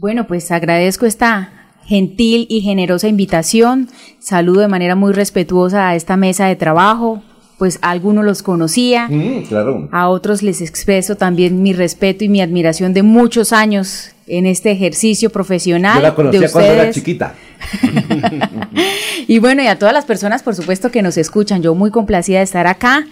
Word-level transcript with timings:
Bueno, 0.00 0.28
pues 0.28 0.52
agradezco 0.52 1.06
esta 1.06 1.50
gentil 1.84 2.46
y 2.48 2.60
generosa 2.60 3.08
invitación. 3.08 3.88
Saludo 4.20 4.60
de 4.60 4.68
manera 4.68 4.94
muy 4.94 5.12
respetuosa 5.12 5.88
a 5.88 5.96
esta 5.96 6.16
mesa 6.16 6.46
de 6.46 6.54
trabajo. 6.54 7.20
Pues 7.58 7.80
a 7.82 7.90
algunos 7.90 8.24
los 8.24 8.44
conocía, 8.44 9.08
Mm, 9.08 9.42
claro. 9.48 9.88
a 9.90 10.08
otros 10.08 10.44
les 10.44 10.60
expreso 10.60 11.16
también 11.16 11.60
mi 11.64 11.72
respeto 11.72 12.22
y 12.22 12.28
mi 12.28 12.40
admiración 12.40 12.94
de 12.94 13.02
muchos 13.02 13.52
años 13.52 14.10
en 14.28 14.46
este 14.46 14.70
ejercicio 14.70 15.30
profesional. 15.30 15.96
Yo 15.96 16.02
la 16.02 16.10
de 16.10 16.14
conocía 16.14 16.48
cuando 16.52 16.72
era 16.72 16.90
chiquita. 16.92 17.34
Y 19.26 19.40
bueno, 19.40 19.62
y 19.62 19.66
a 19.66 19.78
todas 19.78 19.92
las 19.92 20.04
personas, 20.04 20.44
por 20.44 20.54
supuesto, 20.54 20.90
que 20.92 21.02
nos 21.02 21.18
escuchan, 21.18 21.60
yo 21.60 21.74
muy 21.74 21.90
complacida 21.90 22.38
de 22.38 22.44
estar 22.44 22.66
acá. 22.68 23.04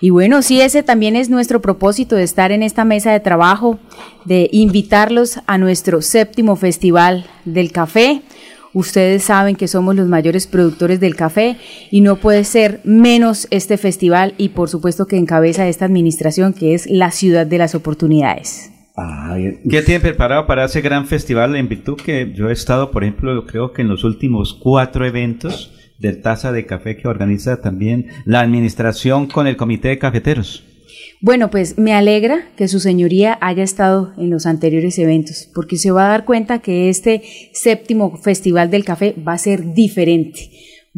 Y 0.00 0.10
bueno, 0.10 0.42
sí, 0.42 0.60
ese 0.60 0.82
también 0.82 1.16
es 1.16 1.28
nuestro 1.28 1.60
propósito 1.60 2.14
de 2.14 2.22
estar 2.22 2.52
en 2.52 2.62
esta 2.62 2.84
mesa 2.84 3.10
de 3.12 3.20
trabajo, 3.20 3.78
de 4.24 4.48
invitarlos 4.52 5.40
a 5.46 5.58
nuestro 5.58 6.02
séptimo 6.02 6.54
festival 6.54 7.26
del 7.44 7.72
café. 7.72 8.22
Ustedes 8.74 9.24
saben 9.24 9.56
que 9.56 9.66
somos 9.66 9.96
los 9.96 10.06
mayores 10.06 10.46
productores 10.46 11.00
del 11.00 11.16
café 11.16 11.56
y 11.90 12.00
no 12.00 12.16
puede 12.16 12.44
ser 12.44 12.80
menos 12.84 13.48
este 13.50 13.76
festival 13.76 14.34
y 14.38 14.50
por 14.50 14.68
supuesto 14.68 15.06
que 15.06 15.16
encabeza 15.16 15.66
esta 15.66 15.86
administración 15.86 16.52
que 16.52 16.74
es 16.74 16.86
la 16.88 17.10
ciudad 17.10 17.46
de 17.46 17.58
las 17.58 17.74
oportunidades. 17.74 18.70
Ay, 18.94 19.60
¿Qué 19.68 19.82
tienen 19.82 20.02
preparado 20.02 20.46
para 20.46 20.64
ese 20.64 20.80
gran 20.80 21.06
festival 21.06 21.56
en 21.56 21.68
virtud 21.68 21.96
que 21.96 22.32
yo 22.34 22.50
he 22.50 22.52
estado, 22.52 22.90
por 22.90 23.04
ejemplo, 23.04 23.46
creo 23.46 23.72
que 23.72 23.82
en 23.82 23.88
los 23.88 24.04
últimos 24.04 24.54
cuatro 24.54 25.06
eventos 25.06 25.77
del 25.98 26.22
Taza 26.22 26.52
de 26.52 26.66
Café 26.66 26.96
que 26.96 27.08
organiza 27.08 27.60
también 27.60 28.06
la 28.24 28.40
administración 28.40 29.26
con 29.26 29.46
el 29.46 29.56
Comité 29.56 29.88
de 29.88 29.98
Cafeteros? 29.98 30.64
Bueno, 31.20 31.50
pues 31.50 31.78
me 31.78 31.94
alegra 31.94 32.46
que 32.56 32.68
su 32.68 32.78
señoría 32.78 33.38
haya 33.40 33.64
estado 33.64 34.12
en 34.16 34.30
los 34.30 34.46
anteriores 34.46 34.98
eventos, 34.98 35.48
porque 35.52 35.76
se 35.76 35.90
va 35.90 36.06
a 36.06 36.10
dar 36.10 36.24
cuenta 36.24 36.60
que 36.60 36.88
este 36.88 37.22
séptimo 37.52 38.16
Festival 38.16 38.70
del 38.70 38.84
Café 38.84 39.16
va 39.26 39.32
a 39.32 39.38
ser 39.38 39.74
diferente. 39.74 40.50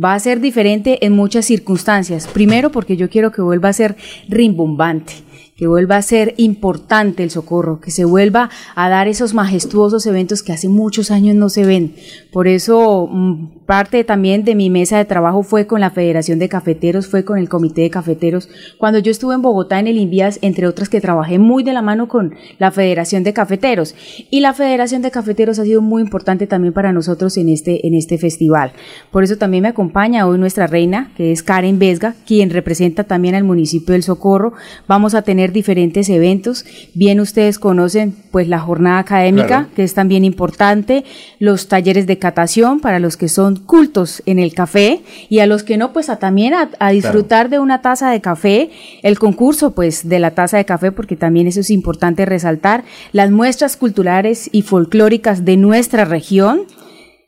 Va 0.03 0.15
a 0.15 0.21
ser 0.21 0.41
diferente 0.41 1.05
en 1.05 1.15
muchas 1.15 1.47
circunstancias. 1.47 2.27
Primero, 2.27 2.71
porque 2.71 2.97
yo 2.97 3.09
quiero 3.09 3.33
que 3.33 3.43
vuelva 3.43 3.71
a 3.71 3.73
ser 3.73 3.97
rimbombante, 4.29 5.15
que 5.57 5.67
vuelva 5.67 5.97
a 5.97 6.03
ser 6.03 6.35
importante 6.37 7.23
el 7.23 7.31
socorro, 7.31 7.81
que 7.81 7.91
se 7.91 8.05
vuelva 8.05 8.51
a 8.75 8.89
dar 8.89 9.09
esos 9.09 9.35
majestuosos 9.35 10.07
eventos 10.07 10.43
que 10.43 10.53
hace 10.53 10.69
muchos 10.69 11.11
años 11.11 11.35
no 11.35 11.49
se 11.49 11.65
ven. 11.65 11.95
Por 12.33 12.47
eso, 12.47 13.09
mm, 13.11 13.60
parte 13.71 14.03
también 14.03 14.43
de 14.43 14.57
mi 14.57 14.69
mesa 14.69 14.99
de 14.99 15.05
trabajo 15.05 15.45
fue 15.45 15.69
con 15.69 15.81
la 15.81 15.91
Federación 15.93 16.41
de 16.41 16.49
Cafeteros, 16.49 17.07
fue 17.07 17.25
con 17.25 17.39
el 17.39 17.49
Comité 17.49 17.83
de 17.83 17.91
Cafeteros. 17.91 18.49
Cuando 18.79 18.99
yo 18.99 19.13
estuve 19.13 19.37
en 19.37 19.43
Bogotá 19.43 19.79
en 19.79 19.87
el 19.87 19.97
Invías, 19.97 20.41
entre 20.43 20.67
otras 20.67 20.89
que 20.89 21.01
trabajé 21.01 21.39
muy 21.39 21.63
de 21.63 21.73
la 21.73 21.81
mano 21.81 22.09
con 22.09 22.35
la 22.59 22.73
Federación 22.73 23.23
de 23.23 23.33
Cafeteros. 23.33 23.95
Y 24.29 24.41
la 24.41 24.55
Federación 24.55 25.03
de 25.03 25.13
Cafeteros 25.13 25.61
ha 25.61 25.65
sido 25.65 25.83
muy 25.83 26.03
importante 26.03 26.49
también 26.49 26.75
para 26.75 26.93
nosotros 26.93 27.37
en 27.37 27.49
este, 27.49 27.87
en 27.87 27.95
este 27.95 28.19
festival. 28.19 28.73
Por 29.13 29.23
eso 29.23 29.37
también 29.39 29.63
me 29.63 29.69
acompaña 29.69 30.27
hoy 30.27 30.37
nuestra 30.37 30.67
reina, 30.67 31.13
que 31.17 31.31
es 31.31 31.45
Karen 31.45 31.79
Vesga, 31.79 32.17
quien 32.27 32.51
representa 32.51 33.05
también 33.05 33.37
al 33.37 33.45
municipio 33.45 33.93
del 33.93 34.03
Socorro. 34.03 34.53
Vamos 34.89 35.15
a 35.15 35.23
tener 35.23 35.53
diferentes 35.53 36.09
eventos. 36.09 36.65
Bien 36.95 37.21
ustedes 37.21 37.61
conocen 37.61 38.17
pues 38.33 38.49
la 38.49 38.59
jornada 38.59 38.99
académica, 38.99 39.47
Claro. 39.47 39.69
que 39.77 39.85
es 39.85 39.95
también 39.95 40.25
importante, 40.25 41.05
los 41.39 41.69
talleres 41.69 42.09
de 42.09 42.19
catación 42.19 42.81
para 42.81 42.99
los 42.99 43.17
que 43.17 43.29
son 43.29 43.60
cultos 43.67 44.23
en 44.27 44.39
el 44.39 44.55
café 44.55 45.01
y 45.29 45.39
a 45.41 45.47
los 45.47 45.63
que 45.63 45.77
no, 45.77 45.93
pues 45.93 46.09
a 46.09 46.17
también 46.19 46.55
a, 46.55 46.71
a 46.79 46.91
disfrutar 46.91 47.49
de 47.51 47.59
una 47.59 47.83
taza 47.83 48.11
de 48.11 48.21
café, 48.21 48.71
el 49.03 49.19
concurso 49.19 49.73
pues 49.73 50.09
de 50.09 50.19
la 50.19 50.33
taza 50.33 50.57
de 50.57 50.65
café, 50.65 50.93
porque 50.93 51.17
también 51.17 51.47
eso 51.47 51.61
es 51.61 51.71
importante 51.71 52.25
resaltar, 52.27 52.85
las 53.13 53.31
muestras 53.31 53.77
culturales 53.77 54.49
y 54.53 54.63
folclóricas 54.63 55.45
de 55.45 55.57
nuestra 55.57 56.05
región. 56.05 56.63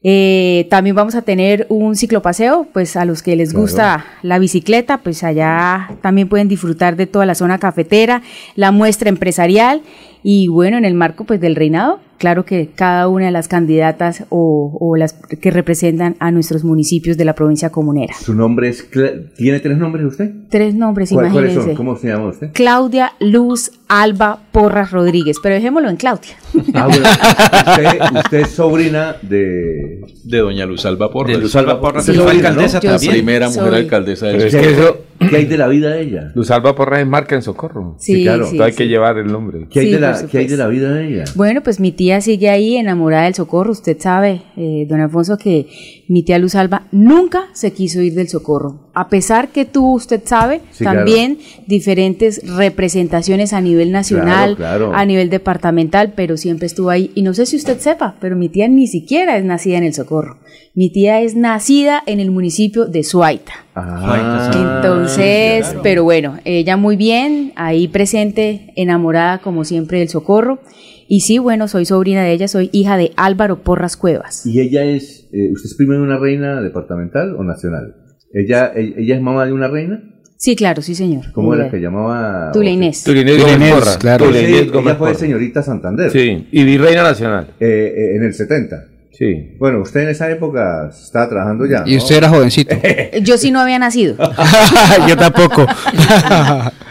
Eh, 0.05 0.66
también 0.69 0.97
vamos 0.97 1.14
a 1.14 1.22
tener 1.22 1.66
un 1.69 1.94
ciclopaseo, 1.94 2.67
pues 2.72 2.96
a 2.96 3.05
los 3.05 3.22
que 3.22 3.36
les 3.36 3.50
Claro. 3.50 3.61
gusta 3.62 4.05
la 4.22 4.41
bicicleta, 4.41 4.98
pues 4.98 5.22
allá 5.22 5.91
también 6.00 6.28
pueden 6.28 6.48
disfrutar 6.48 6.96
de 6.96 7.07
toda 7.07 7.24
la 7.24 7.36
zona 7.36 7.58
cafetera, 7.58 8.20
la 8.57 8.73
muestra 8.73 9.08
empresarial 9.11 9.80
y 10.22 10.48
bueno, 10.48 10.77
en 10.78 10.84
el 10.84 10.94
marco 10.94 11.24
pues 11.24 11.40
del 11.40 11.56
reinado, 11.56 11.98
claro 12.18 12.44
que 12.44 12.68
cada 12.74 13.08
una 13.08 13.27
de 13.27 13.33
las 13.33 13.48
candidatas 13.48 14.24
o, 14.28 14.77
o 14.80 14.96
las 14.96 15.14
que 15.14 15.50
representan 15.50 16.14
a 16.20 16.30
nuestros 16.30 16.62
municipios 16.62 17.16
de 17.16 17.24
la 17.24 17.34
provincia 17.34 17.70
comunera. 17.70 18.14
Su 18.14 18.33
nombre 18.34 18.68
es... 18.68 18.88
Cla- 18.88 19.33
¿Tiene 19.36 19.58
tres 19.58 19.77
nombres 19.78 20.05
usted? 20.06 20.30
Tres 20.48 20.74
nombres, 20.74 21.10
¿Cuál- 21.10 21.33
¿Cuáles 21.33 21.55
son? 21.55 21.62
imagínense. 21.62 21.77
¿Cómo 21.77 21.96
se 21.96 22.08
llama 22.08 22.28
usted? 22.28 22.50
Claudia 22.52 23.12
Luz 23.18 23.72
Alba 23.88 24.38
Porras 24.52 24.92
Rodríguez, 24.92 25.38
pero 25.42 25.56
dejémoslo 25.56 25.88
en 25.90 25.96
Claudia. 25.96 26.30
Ah, 26.74 26.86
bueno, 26.86 27.06
usted, 27.08 28.16
usted 28.24 28.39
es 28.40 28.48
sobrina 28.50 29.16
de... 29.22 30.00
De 30.24 30.39
doña 30.39 30.64
Luz 30.66 30.86
Alba 30.86 31.10
Porras. 31.10 31.36
De 31.36 31.42
Luz 31.42 31.56
Alba 31.56 31.80
Porras, 31.80 32.04
Sí. 32.06 32.12
alcaldesa 32.12 32.78
¿no? 32.83 32.90
También. 32.90 33.12
primera 33.12 33.48
mujer 33.48 33.64
Soy- 33.70 33.74
alcaldesa 33.80 34.27
Pero 34.27 34.39
de 34.39 34.46
es 34.48 34.54
¿Qué, 34.54 34.60
que 34.60 34.70
eso, 34.72 34.96
¿Qué 35.28 35.36
hay 35.36 35.44
de 35.46 35.58
la 35.58 35.68
vida 35.68 35.90
de 35.90 36.02
ella? 36.02 36.33
Luz 36.34 36.50
Alba 36.50 36.74
Porras 36.74 37.00
es 37.00 37.06
marca 37.06 37.34
en 37.34 37.42
Socorro. 37.42 37.96
Sí, 37.98 38.22
claro. 38.22 38.46
sí, 38.46 38.60
hay 38.60 38.72
sí. 38.72 38.78
que 38.78 38.88
llevar 38.88 39.18
el 39.18 39.27
nombre. 39.27 39.66
¿Qué 39.70 39.80
hay, 39.80 39.90
de 39.90 40.00
la, 40.00 40.27
¿Qué 40.30 40.38
hay 40.38 40.46
de 40.46 40.56
la 40.56 40.66
vida 40.68 40.92
de 40.92 41.08
ella? 41.08 41.24
Bueno, 41.34 41.62
pues 41.62 41.80
mi 41.80 41.92
tía 41.92 42.20
sigue 42.20 42.50
ahí 42.50 42.77
enamorada 42.77 43.24
del 43.24 43.34
socorro. 43.34 43.72
Usted 43.72 43.98
sabe, 43.98 44.42
eh, 44.56 44.86
don 44.88 45.00
Alfonso, 45.00 45.38
que 45.38 45.66
mi 46.08 46.22
tía 46.22 46.38
Luz 46.38 46.55
Alba 46.55 46.86
nunca 46.92 47.48
se 47.52 47.72
quiso 47.72 48.00
ir 48.00 48.14
del 48.14 48.28
socorro. 48.28 48.82
A 48.95 49.08
pesar 49.08 49.48
que 49.48 49.64
tuvo, 49.64 49.95
usted 49.95 50.20
sabe, 50.25 50.61
Sí, 50.70 50.85
también 50.85 51.39
diferentes 51.67 52.42
representaciones 52.57 53.53
a 53.53 53.61
nivel 53.61 53.91
nacional, 53.92 54.57
Claro, 54.57 54.89
claro. 54.91 54.95
a 54.97 55.05
nivel 55.07 55.30
departamental, 55.30 56.13
pero 56.14 56.36
siempre 56.36 56.67
estuvo 56.67 56.91
ahí. 56.91 57.11
Y 57.14 57.23
no 57.23 57.33
sé 57.35 57.47
si 57.47 57.57
usted 57.57 57.79
sepa, 57.79 58.17
pero 58.20 58.36
mi 58.36 58.48
tía 58.48 58.69
ni 58.69 58.86
siquiera 58.86 59.36
es 59.39 59.45
nacida 59.45 59.79
en 59.79 59.85
el 59.85 59.95
socorro. 59.95 60.39
Mi 60.75 60.91
tía 60.91 61.20
es 61.20 61.35
nacida 61.36 62.02
en 62.07 62.20
el 62.20 62.31
municipio 62.31 62.86
de 62.86 63.02
Suaita. 63.02 63.52
Ah, 63.75 64.51
Entonces, 64.55 65.67
claro. 65.67 65.81
pero 65.83 66.05
bueno, 66.05 66.39
ella 66.45 66.77
muy 66.77 66.97
bien, 66.97 67.52
ahí 67.57 67.89
presente, 67.89 68.73
enamorada 68.77 69.39
como 69.39 69.64
siempre 69.64 69.98
del 69.98 70.08
socorro. 70.08 70.61
Y 71.08 71.20
sí, 71.20 71.39
bueno, 71.39 71.69
soy 71.69 71.85
sobrina 71.85 72.23
de 72.25 72.33
ella, 72.33 72.48
soy 72.48 72.70
hija 72.73 72.97
de 72.97 73.13
Álvaro 73.17 73.63
Porras 73.63 73.97
Cuevas. 73.97 74.47
¿Y 74.47 74.61
ella 74.61 74.85
es... 74.85 75.29
eh, 75.33 75.51
¿Usted 75.52 75.67
es 75.70 75.75
prima 75.77 75.95
de 75.95 76.01
una 76.01 76.19
reina 76.19 76.63
departamental 76.63 77.35
o 77.36 77.45
nacional? 77.45 77.97
¿Ella, 78.33 78.73
ella, 78.75 78.95
ella 78.97 79.17
es 79.17 79.23
mamá 79.23 79.47
de 79.47 79.53
una 79.53 79.69
reina? 79.69 80.03
Sí, 80.43 80.57
claro, 80.57 80.83
sí, 80.83 80.97
señor. 80.97 81.31
¿Cómo 81.33 81.55
era 81.55 81.70
que 81.70 81.79
llamaba? 81.79 82.51
Tulinés 82.51 83.05
Tulinés, 83.05 83.41
Gómez 83.41 83.97
claro. 83.98 84.27
Tulinés 84.27 84.63
sí, 84.63 84.69
Gómez 84.70 84.87
ella 84.87 84.95
fue 84.97 85.15
señorita 85.15 85.63
Santander. 85.63 86.11
Sí, 86.11 86.48
y 86.51 86.65
virreina 86.65 87.05
nacional. 87.05 87.47
Eh, 87.61 87.95
eh, 87.97 88.17
en 88.17 88.25
el 88.25 88.35
70. 88.35 88.87
Sí. 89.12 89.55
Bueno, 89.58 89.80
usted 89.83 90.00
en 90.00 90.08
esa 90.08 90.30
época 90.30 90.89
estaba 90.90 91.28
trabajando 91.28 91.67
ya. 91.67 91.84
Y 91.86 91.92
¿no? 91.92 91.98
usted 91.98 92.17
era 92.17 92.28
jovencito. 92.28 92.74
Yo 93.23 93.36
sí 93.36 93.50
no 93.50 93.61
había 93.61 93.78
nacido. 93.78 94.17
Yo 95.08 95.17
tampoco. 95.17 95.67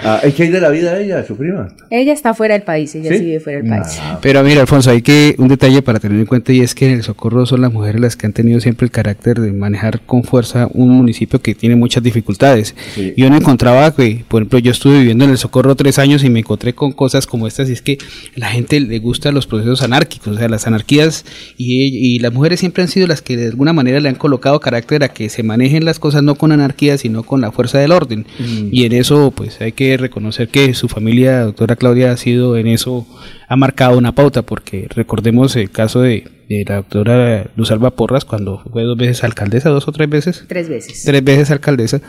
Ah, 0.04 0.20
¿y 0.28 0.32
¿Qué 0.32 0.44
hay 0.44 0.50
de 0.50 0.60
la 0.60 0.70
vida 0.70 0.96
de 0.96 1.06
ella, 1.06 1.24
su 1.24 1.36
prima? 1.38 1.68
ella 1.92 2.12
está 2.12 2.34
fuera 2.34 2.56
del 2.56 2.64
país, 2.64 2.96
ella 2.96 3.12
¿Sí? 3.12 3.20
sí 3.20 3.26
vive 3.26 3.40
fuera 3.40 3.62
del 3.62 3.70
país. 3.70 4.00
Ah, 4.02 4.18
Pero 4.20 4.42
mira, 4.42 4.62
Alfonso, 4.62 4.90
hay 4.90 5.04
que 5.04 5.36
un 5.38 5.48
detalle 5.48 5.84
para 5.84 6.00
tener 6.00 6.20
en 6.20 6.26
cuenta 6.26 6.52
y 6.52 6.62
es 6.62 6.74
que 6.74 6.88
en 6.88 6.94
el 6.94 7.04
Socorro 7.04 7.46
son 7.46 7.62
las 7.62 7.72
mujeres 7.72 8.02
las 8.02 8.16
que 8.16 8.26
han 8.26 8.34
tenido 8.34 8.60
siempre 8.62 8.86
el 8.86 8.92
carácter 8.92 9.40
de 9.40 9.52
manejar 9.52 10.02
con 10.02 10.24
fuerza 10.24 10.68
un 10.74 10.90
municipio 10.90 11.40
que 11.40 11.54
tiene 11.54 11.76
muchas 11.76 12.02
dificultades. 12.02 12.74
Sí. 12.96 13.14
Yo 13.16 13.30
no 13.30 13.36
encontraba 13.38 13.96
que, 13.96 14.26
por 14.28 14.42
ejemplo, 14.42 14.58
yo 14.58 14.72
estuve 14.72 14.98
viviendo 14.98 15.26
en 15.26 15.30
el 15.30 15.38
Socorro 15.38 15.76
tres 15.76 16.00
años 16.00 16.24
y 16.24 16.32
me 16.32 16.40
encontré 16.40 16.74
con 16.74 16.94
cosas 16.94 17.28
como 17.28 17.46
estas 17.46 17.70
y 17.70 17.74
es 17.74 17.84
que 17.84 18.00
la 18.36 18.48
gente 18.48 18.80
le 18.80 18.98
gusta 18.98 19.32
los 19.32 19.46
procesos 19.46 19.84
anárquicos, 19.84 20.36
o 20.36 20.40
sea, 20.40 20.50
las 20.50 20.66
anarquías 20.66 21.26
y, 21.58 22.11
y 22.11 22.11
las 22.20 22.34
mujeres 22.34 22.60
siempre 22.60 22.84
han 22.84 22.90
sido 22.90 23.08
las 23.08 23.22
que 23.22 23.38
de 23.38 23.48
alguna 23.48 23.74
manera 23.74 24.00
le 24.00 24.10
han 24.10 24.16
colocado 24.16 24.60
carácter 24.60 25.04
a 25.04 25.10
que 25.10 25.30
se 25.30 25.44
manejen 25.44 25.86
las 25.86 26.00
cosas 26.00 26.24
no 26.24 26.36
con 26.36 26.52
anarquía, 26.52 26.98
sino 26.98 27.24
con 27.24 27.42
la 27.42 27.52
fuerza 27.52 27.80
del 27.80 27.92
orden. 27.92 28.26
Y 28.72 28.86
en 28.86 28.94
eso, 28.94 29.32
pues 29.32 29.62
hay 29.62 29.72
que 29.72 29.98
reconocer 29.98 30.48
que 30.48 30.74
su 30.74 30.88
familia, 30.88 31.42
doctora 31.42 31.76
Claudia, 31.76 32.12
ha 32.12 32.18
sido 32.18 32.58
en 32.58 32.68
eso, 32.68 33.06
ha 33.52 33.56
marcado 33.58 33.98
una 33.98 34.14
pauta, 34.14 34.44
porque 34.44 34.88
recordemos 34.96 35.58
el 35.58 35.70
caso 35.70 36.00
de, 36.02 36.24
de 36.48 36.64
la 36.66 36.76
doctora 36.78 37.48
Luz 37.58 37.70
Alba 37.72 37.92
Porras, 37.92 38.24
cuando 38.24 38.60
fue 38.72 38.84
dos 38.84 38.98
veces 38.98 39.26
alcaldesa, 39.26 39.70
dos 39.70 39.90
o 39.90 39.92
tres 39.92 40.10
veces, 40.10 40.46
Tres 40.48 40.70
veces. 40.70 41.04
tres 41.04 41.22
veces 41.22 41.52
alcaldesa 41.52 42.00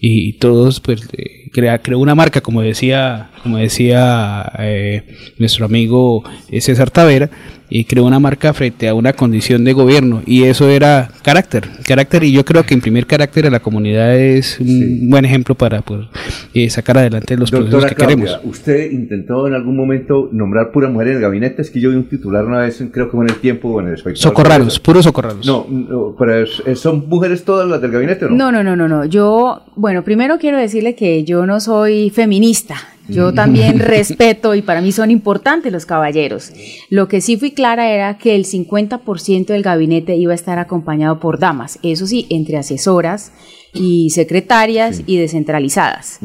y 0.00 0.34
todos 0.34 0.78
pues 0.80 1.08
eh, 1.16 1.48
crea, 1.52 1.78
creó 1.80 1.98
una 1.98 2.14
marca 2.14 2.40
como 2.40 2.62
decía 2.62 3.30
como 3.42 3.58
decía 3.58 4.50
eh, 4.60 5.02
nuestro 5.38 5.64
amigo 5.64 6.22
eh, 6.50 6.60
César 6.60 6.90
Tavera 6.90 7.30
y 7.68 7.84
creó 7.84 8.04
una 8.04 8.18
marca 8.18 8.52
frente 8.52 8.88
a 8.88 8.94
una 8.94 9.12
condición 9.14 9.64
de 9.64 9.72
gobierno 9.72 10.22
y 10.26 10.42
eso 10.44 10.68
era 10.70 11.08
carácter 11.22 11.68
carácter 11.86 12.24
y 12.24 12.32
yo 12.32 12.44
creo 12.44 12.64
que 12.64 12.74
imprimir 12.74 13.06
carácter 13.06 13.46
a 13.46 13.50
la 13.50 13.60
comunidad 13.60 14.16
es 14.18 14.58
un 14.60 14.66
Sí. 14.66 15.06
buen 15.08 15.24
ejemplo 15.24 15.54
para 15.54 15.82
pues, 15.82 16.00
eh, 16.54 16.68
sacar 16.70 16.98
adelante 16.98 17.36
los 17.36 17.50
procesos 17.50 17.84
que 17.86 17.94
Claudia, 17.94 18.16
queremos 18.16 18.40
¿usted 18.44 18.90
intentó 18.90 19.46
en 19.46 19.54
algún 19.54 19.76
momento 19.76 20.28
nombrar 20.32 20.70
pura 20.72 20.88
mujer 20.92 21.08
en 21.08 21.16
el 21.16 21.20
gabinete? 21.22 21.60
Es 21.62 21.70
que 21.70 21.80
yo 21.80 21.90
vi 21.90 21.96
un 21.96 22.08
titular 22.08 22.44
una 22.44 22.58
vez, 22.58 22.82
creo 22.92 23.06
que 23.10 23.16
fue 23.16 23.24
en 23.24 23.30
el 23.30 23.36
tiempo 23.40 23.68
o 23.70 23.80
en 23.80 23.88
el 23.88 23.94
espectador. 23.94 24.18
socorraros 24.30 24.78
puros 24.78 25.04
socorraros 25.04 25.44
No, 25.46 25.66
no, 25.68 26.14
pero 26.18 26.42
es- 26.44 26.62
es- 26.66 26.78
¿son 26.80 27.08
mujeres 27.08 27.44
todas 27.44 27.68
las 27.68 27.80
del 27.80 27.90
gabinete 27.90 28.26
o 28.26 28.28
no? 28.30 28.36
No, 28.36 28.52
no, 28.52 28.62
no, 28.62 28.76
no, 28.76 28.86
no. 28.88 29.04
Yo, 29.04 29.62
bueno, 29.76 30.04
primero 30.04 30.38
quiero 30.38 30.58
decirle 30.58 30.94
que 30.94 31.24
yo 31.24 31.46
no 31.46 31.58
soy 31.60 32.10
feminista, 32.10 32.76
Yo 33.08 33.34
también 33.34 33.78
respeto 33.80 34.54
y 34.54 34.62
para 34.62 34.80
mí 34.80 34.92
son 34.92 35.10
importantes 35.10 35.72
los 35.72 35.86
caballeros. 35.86 36.52
Lo 36.88 37.08
que 37.08 37.20
sí 37.20 37.36
fui 37.36 37.50
clara 37.50 37.90
era 37.90 38.16
que 38.16 38.36
el 38.36 38.44
50% 38.44 39.46
del 39.52 39.62
gabinete 39.62 40.14
iba 40.14 40.30
a 40.30 40.36
estar 40.36 40.58
acompañado 40.60 41.18
por 41.18 41.40
damas, 41.40 41.80
eso 41.82 42.06
sí, 42.06 42.26
entre 42.30 42.58
asesoras 42.58 43.32
y 43.74 44.10
secretarias 44.10 45.02
y 45.06 45.16
descentralizadas. 45.18 46.20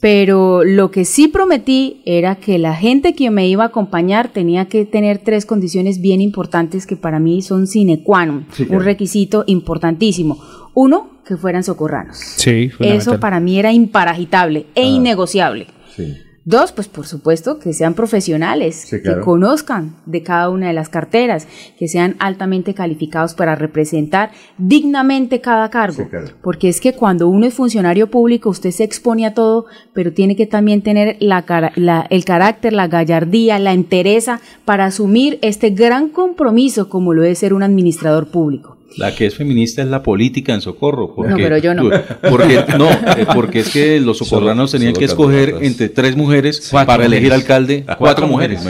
Pero 0.00 0.62
lo 0.62 0.90
que 0.90 1.04
sí 1.04 1.26
prometí 1.26 2.02
era 2.04 2.36
que 2.36 2.58
la 2.58 2.74
gente 2.74 3.14
que 3.14 3.30
me 3.30 3.48
iba 3.48 3.64
a 3.64 3.68
acompañar 3.68 4.28
tenía 4.28 4.66
que 4.66 4.84
tener 4.84 5.18
tres 5.18 5.44
condiciones 5.44 6.00
bien 6.00 6.20
importantes 6.20 6.86
que 6.86 6.96
para 6.96 7.18
mí 7.18 7.42
son 7.42 7.66
sine 7.66 8.02
qua 8.04 8.24
non, 8.24 8.46
Sí, 8.52 8.64
claro. 8.64 8.78
un 8.78 8.84
requisito 8.84 9.44
importantísimo. 9.46 10.38
Uno, 10.74 11.18
que 11.26 11.36
fueran 11.36 11.64
socorranos. 11.64 12.16
Sí, 12.16 12.70
Eso 12.78 13.18
para 13.18 13.40
mí 13.40 13.58
era 13.58 13.72
imparagitable 13.72 14.66
e 14.74 14.84
innegociable. 14.84 15.66
Sí. 15.94 16.14
Dos, 16.48 16.72
pues 16.72 16.88
por 16.88 17.06
supuesto 17.06 17.58
que 17.58 17.74
sean 17.74 17.92
profesionales, 17.92 18.74
Sí, 18.88 19.02
claro. 19.02 19.18
que 19.18 19.24
conozcan 19.26 19.96
de 20.06 20.22
cada 20.22 20.48
una 20.48 20.68
de 20.68 20.72
las 20.72 20.88
carteras, 20.88 21.46
que 21.78 21.88
sean 21.88 22.16
altamente 22.20 22.72
calificados 22.72 23.34
para 23.34 23.54
representar 23.54 24.30
dignamente 24.56 25.42
cada 25.42 25.68
cargo. 25.68 26.04
Sí, 26.04 26.08
claro. 26.08 26.28
Porque 26.42 26.70
es 26.70 26.80
que 26.80 26.94
cuando 26.94 27.28
uno 27.28 27.44
es 27.44 27.52
funcionario 27.52 28.10
público, 28.10 28.48
usted 28.48 28.70
se 28.70 28.84
expone 28.84 29.26
a 29.26 29.34
todo, 29.34 29.66
pero 29.92 30.14
tiene 30.14 30.36
que 30.36 30.46
también 30.46 30.80
tener 30.80 31.18
la- 31.20 32.06
el 32.08 32.24
carácter, 32.24 32.72
la 32.72 32.86
gallardía, 32.88 33.58
la 33.58 33.74
entereza 33.74 34.40
para 34.64 34.86
asumir 34.86 35.38
este 35.42 35.68
gran 35.68 36.08
compromiso 36.08 36.88
como 36.88 37.12
lo 37.12 37.24
es 37.24 37.40
ser 37.40 37.52
un 37.52 37.62
administrador 37.62 38.28
público. 38.30 38.77
La 38.96 39.14
que 39.14 39.26
es 39.26 39.34
feminista 39.34 39.82
es 39.82 39.88
la 39.88 40.02
política 40.02 40.54
en 40.54 40.60
Socorro. 40.60 41.14
Porque, 41.14 41.30
No, 41.30 41.36
pero 41.36 41.58
yo 41.58 41.74
no. 41.74 41.90
Porque, 42.30 42.64
no, 42.78 42.90
eh, 43.16 43.26
porque 43.34 43.60
es 43.60 43.68
que 43.70 44.00
los 44.00 44.18
socorranos 44.18 44.70
Solo- 44.70 44.78
tenían 44.80 44.94
solo 44.94 44.98
que 44.98 45.04
escoger 45.04 45.38
candidatas. 45.52 45.66
entre 45.68 45.88
tres 45.90 46.16
mujeres 46.16 46.68
Cuatro 46.70 46.86
para 46.86 47.04
elegir 47.04 47.28
mujeres. 47.28 47.42
alcalde. 47.44 47.84
Ah, 47.86 47.96
Cuatro, 47.96 47.98
cuatro 47.98 48.26
mujeres. 48.28 48.60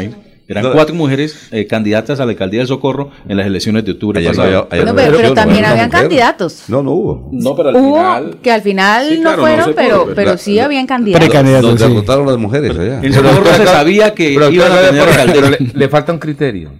Eran 0.50 0.64
No. 0.64 0.72
cuatro 0.72 0.94
mujeres 0.94 1.48
eh, 1.52 1.66
candidatas 1.66 2.20
a 2.20 2.24
la 2.24 2.30
alcaldía 2.32 2.60
del 2.60 2.68
Socorro 2.68 3.10
en 3.28 3.36
las 3.36 3.46
elecciones 3.46 3.84
de 3.84 3.92
octubre 3.92 4.18
Allá 4.18 4.30
allá 4.30 4.66
No, 4.86 4.94
pero, 4.94 5.34
también 5.34 5.64
habían 5.66 5.90
candidatos. 5.90 6.62
No, 6.68 6.82
no 6.82 6.92
hubo. 6.92 7.28
No, 7.32 7.54
pero 7.54 7.68
al 7.68 7.76
Hubo 7.76 7.96
final... 7.96 8.38
que 8.42 8.50
al 8.50 8.62
final 8.62 9.08
Sí, 9.10 9.14
no 9.16 9.20
claro, 9.22 9.36
no 9.36 9.42
fueron, 9.42 9.74
pero, 9.76 10.08
pero 10.16 10.38
sí 10.38 10.54
la- 10.54 10.64
habían 10.64 10.86
candidatos. 10.86 11.26
Precandidatos, 11.28 11.70
Los 11.72 11.80
sí. 11.82 11.88
derrotaron 11.88 12.26
las 12.26 12.38
mujeres 12.38 12.78
allá. 12.78 13.00
En 13.02 13.12
Socorro 13.12 13.44
se 13.54 13.64
sabía 13.66 14.14
que 14.14 14.32
Pero, 14.38 14.50
iban 14.50 14.72
a 14.72 14.80
tener 14.80 15.02
alcalde. 15.02 15.70
le 15.74 15.88
falta 15.90 16.12
un 16.14 16.18
criterio. 16.18 16.72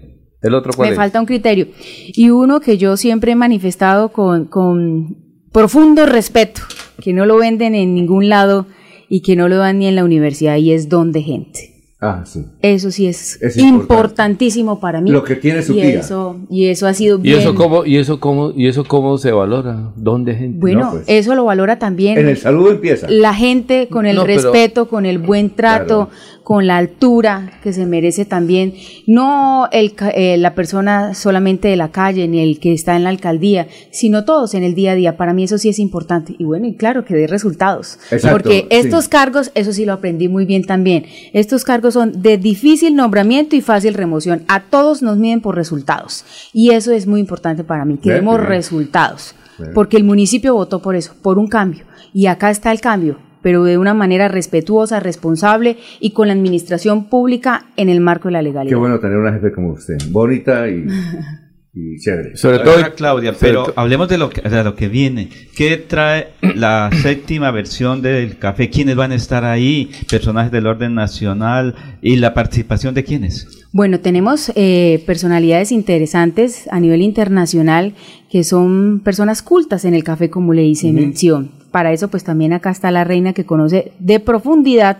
¿El 0.43 0.55
otro 0.55 0.73
cuál 0.75 0.89
Me 0.89 0.93
es? 0.93 0.97
falta 0.97 1.21
un 1.21 1.27
criterio. 1.27 1.69
Y 2.09 2.31
uno 2.31 2.61
que 2.61 2.79
yo 2.79 2.97
siempre 2.97 3.33
he 3.33 3.37
manifestado 3.37 4.11
con, 4.11 4.45
con 4.47 5.17
profundo 5.53 6.07
respeto, 6.07 6.63
que 7.03 7.13
no 7.13 7.27
lo 7.27 7.37
venden 7.39 7.75
en 7.75 7.95
ningún 7.95 8.29
lado 8.29 8.67
y 9.09 9.23
que 9.23 9.37
no 9.37 9.49
lo 9.49 9.57
dan 9.57 9.79
ni 9.79 9.87
en 9.87 9.97
la 9.97 10.05
universidad, 10.05 10.57
y 10.57 10.73
es 10.73 10.89
don 10.89 11.13
de 11.13 11.23
gente. 11.23 11.78
Ah, 12.01 12.23
sí. 12.25 12.45
Eso 12.63 12.93
sí 12.93 13.09
es, 13.09 13.43
Es 13.43 13.57
importante. 13.57 13.61
importantísimo 13.83 14.79
para 14.79 15.01
mí. 15.01 15.11
Lo 15.11 15.25
que 15.25 15.35
tiene 15.35 15.63
su 15.63 15.73
y 15.73 15.81
tía. 15.81 16.01
eso 16.01 16.37
Y 16.49 16.67
eso 16.67 16.87
ha 16.87 16.95
sido 16.95 17.19
¿Y 17.19 17.23
bien. 17.23 17.39
eso 17.41 17.55
cómo, 17.57 17.85
y 17.85 17.97
eso 17.97 18.21
cómo, 18.21 18.53
y 18.55 18.69
eso 18.69 18.85
cómo 18.85 19.19
se 19.19 19.33
valora? 19.33 19.91
¿Dónde 19.97 20.35
gente? 20.37 20.59
Bueno, 20.61 20.81
No, 20.81 20.91
pues. 20.93 21.05
eso 21.09 21.35
lo 21.35 21.45
valora 21.45 21.79
también 21.81 22.17
En 22.19 22.29
el 22.29 22.37
saludo 22.37 22.71
empieza. 22.71 23.09
la 23.11 23.35
gente 23.35 23.89
con 23.89 24.07
el 24.07 24.15
No, 24.15 24.25
pero- 24.25 24.43
respeto, 24.53 24.89
con 24.89 25.07
el 25.07 25.19
buen 25.19 25.51
trato, 25.51 26.09
con 26.45 26.67
la 26.67 26.79
altura 26.79 27.59
que 27.63 27.73
se 27.75 27.85
merece 27.85 28.25
también. 28.25 28.75
No 29.07 29.69
el, 29.73 29.95
ca- 29.95 30.11
eh, 30.11 30.37
la 30.39 30.55
persona 30.55 31.13
solamente 31.15 31.69
de 31.69 31.77
la 31.77 31.91
calle 31.91 32.27
ni 32.29 32.39
el 32.41 32.59
que 32.61 32.73
está 32.73 32.97
en 32.97 33.03
la 33.05 33.11
alcaldía, 33.11 33.67
sino 33.91 34.25
todos 34.25 34.55
en 34.55 34.63
el 34.63 34.75
día 34.75 34.93
a 34.93 34.95
día. 34.95 35.17
Para 35.17 35.35
mí 35.35 35.43
eso 35.45 35.59
sí 35.59 35.69
es 35.69 35.79
importante. 35.79 36.35
Y 36.39 36.45
bueno, 36.45 36.67
y 36.67 36.75
claro 36.77 37.05
que 37.05 37.15
dé 37.15 37.27
resultados. 37.27 37.99
Exacto, 38.11 38.31
Porque 38.31 38.61
sí. 38.61 38.67
estos 38.71 39.09
cargos, 39.09 39.51
eso 39.57 39.73
sí 39.73 39.85
lo 39.85 39.93
aprendí 39.95 40.29
muy 40.29 40.47
bien 40.47 40.65
también. 40.65 41.05
Estos 41.35 41.65
cargos 41.65 41.88
son 41.91 42.23
de 42.23 42.39
difícil 42.39 42.95
nombramiento 42.95 43.57
y 43.57 43.61
fácil 43.61 43.95
remoción. 43.95 44.43
A 44.49 44.61
todos 44.61 45.03
nos 45.03 45.17
miden 45.17 45.41
por 45.41 45.55
resultados. 45.57 46.25
Y 46.53 46.71
eso 46.71 46.93
es 46.93 47.07
muy 47.07 47.21
importante 47.21 47.65
para 47.65 47.85
mí, 47.85 47.97
que 47.99 48.11
Bien, 48.11 48.21
demos 48.21 48.39
bien. 48.39 48.49
resultados. 48.49 49.35
Bien. 49.59 49.73
Porque 49.75 49.97
el 49.97 50.05
municipio 50.05 50.55
votó 50.55 50.81
por 50.81 50.95
eso, 50.97 51.15
por 51.23 51.39
un 51.39 51.49
cambio. 51.49 51.85
Y 52.13 52.27
acá 52.27 52.51
está 52.51 52.73
el 52.73 52.81
cambio, 52.81 53.19
pero 53.43 53.65
de 53.65 53.77
una 53.79 53.95
manera 53.95 54.29
respetuosa, 54.29 55.01
responsable 55.01 55.77
y 56.01 56.11
con 56.13 56.29
la 56.29 56.35
administración 56.35 57.09
pública 57.09 57.67
en 57.77 57.89
el 57.89 58.01
marco 58.01 58.29
de 58.29 58.33
la 58.33 58.43
legalidad. 58.43 58.71
Qué 58.71 58.77
bueno 58.79 58.99
tener 59.01 59.19
una 59.19 59.33
jefe 59.33 59.53
como 59.53 59.73
usted. 59.73 59.99
Bonita 60.11 60.69
y, 60.69 60.87
y 61.79 61.99
chévere. 61.99 62.37
Sobre 62.37 62.59
todo, 62.59 62.75
Ahora, 62.75 62.95
Claudia, 62.95 63.35
pero 63.39 63.73
hablemos 63.77 64.09
de 64.09 64.19
lo, 64.19 64.31
que, 64.31 64.41
de 64.43 64.65
lo 64.65 64.75
que 64.75 64.89
viene. 64.89 65.29
¿Qué 65.57 65.77
trae 65.77 66.29
la 66.43 66.91
séptima 67.03 67.51
versión 67.51 68.03
del 68.03 68.39
café? 68.39 68.69
¿Quiénes 68.69 68.97
van 68.97 69.13
a 69.13 69.15
estar 69.15 69.45
ahí? 69.45 69.91
Personajes 70.11 70.51
del 70.51 70.67
orden 70.67 70.95
nacional 70.95 71.75
y 72.03 72.17
la 72.17 72.35
participación 72.35 72.95
de 72.95 73.05
quiénes. 73.05 73.47
Bueno, 73.73 74.01
tenemos 74.01 74.51
eh, 74.57 75.03
personalidades 75.07 75.73
interesantes 75.73 76.67
a 76.71 76.81
nivel 76.81 77.03
internacional 77.03 77.95
que 78.31 78.43
son 78.43 79.01
personas 79.05 79.43
cultas 79.43 79.85
en 79.85 79.95
el 79.95 80.05
café, 80.05 80.31
como 80.31 80.53
le 80.53 80.65
hice 80.65 80.93
mención. 80.93 81.53
Para 81.71 81.93
eso, 81.93 82.09
pues 82.09 82.25
también 82.25 82.55
acá 82.55 82.71
está 82.71 82.91
la 82.91 83.05
reina 83.05 83.35
que 83.35 83.45
conoce 83.45 83.93
de 83.99 84.21
profundidad 84.21 84.99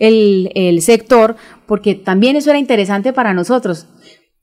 el, 0.00 0.50
el 0.54 0.82
sector, 0.82 1.36
porque 1.66 1.94
también 1.94 2.36
eso 2.36 2.50
era 2.50 2.58
interesante 2.58 3.12
para 3.12 3.34
nosotros. 3.34 3.86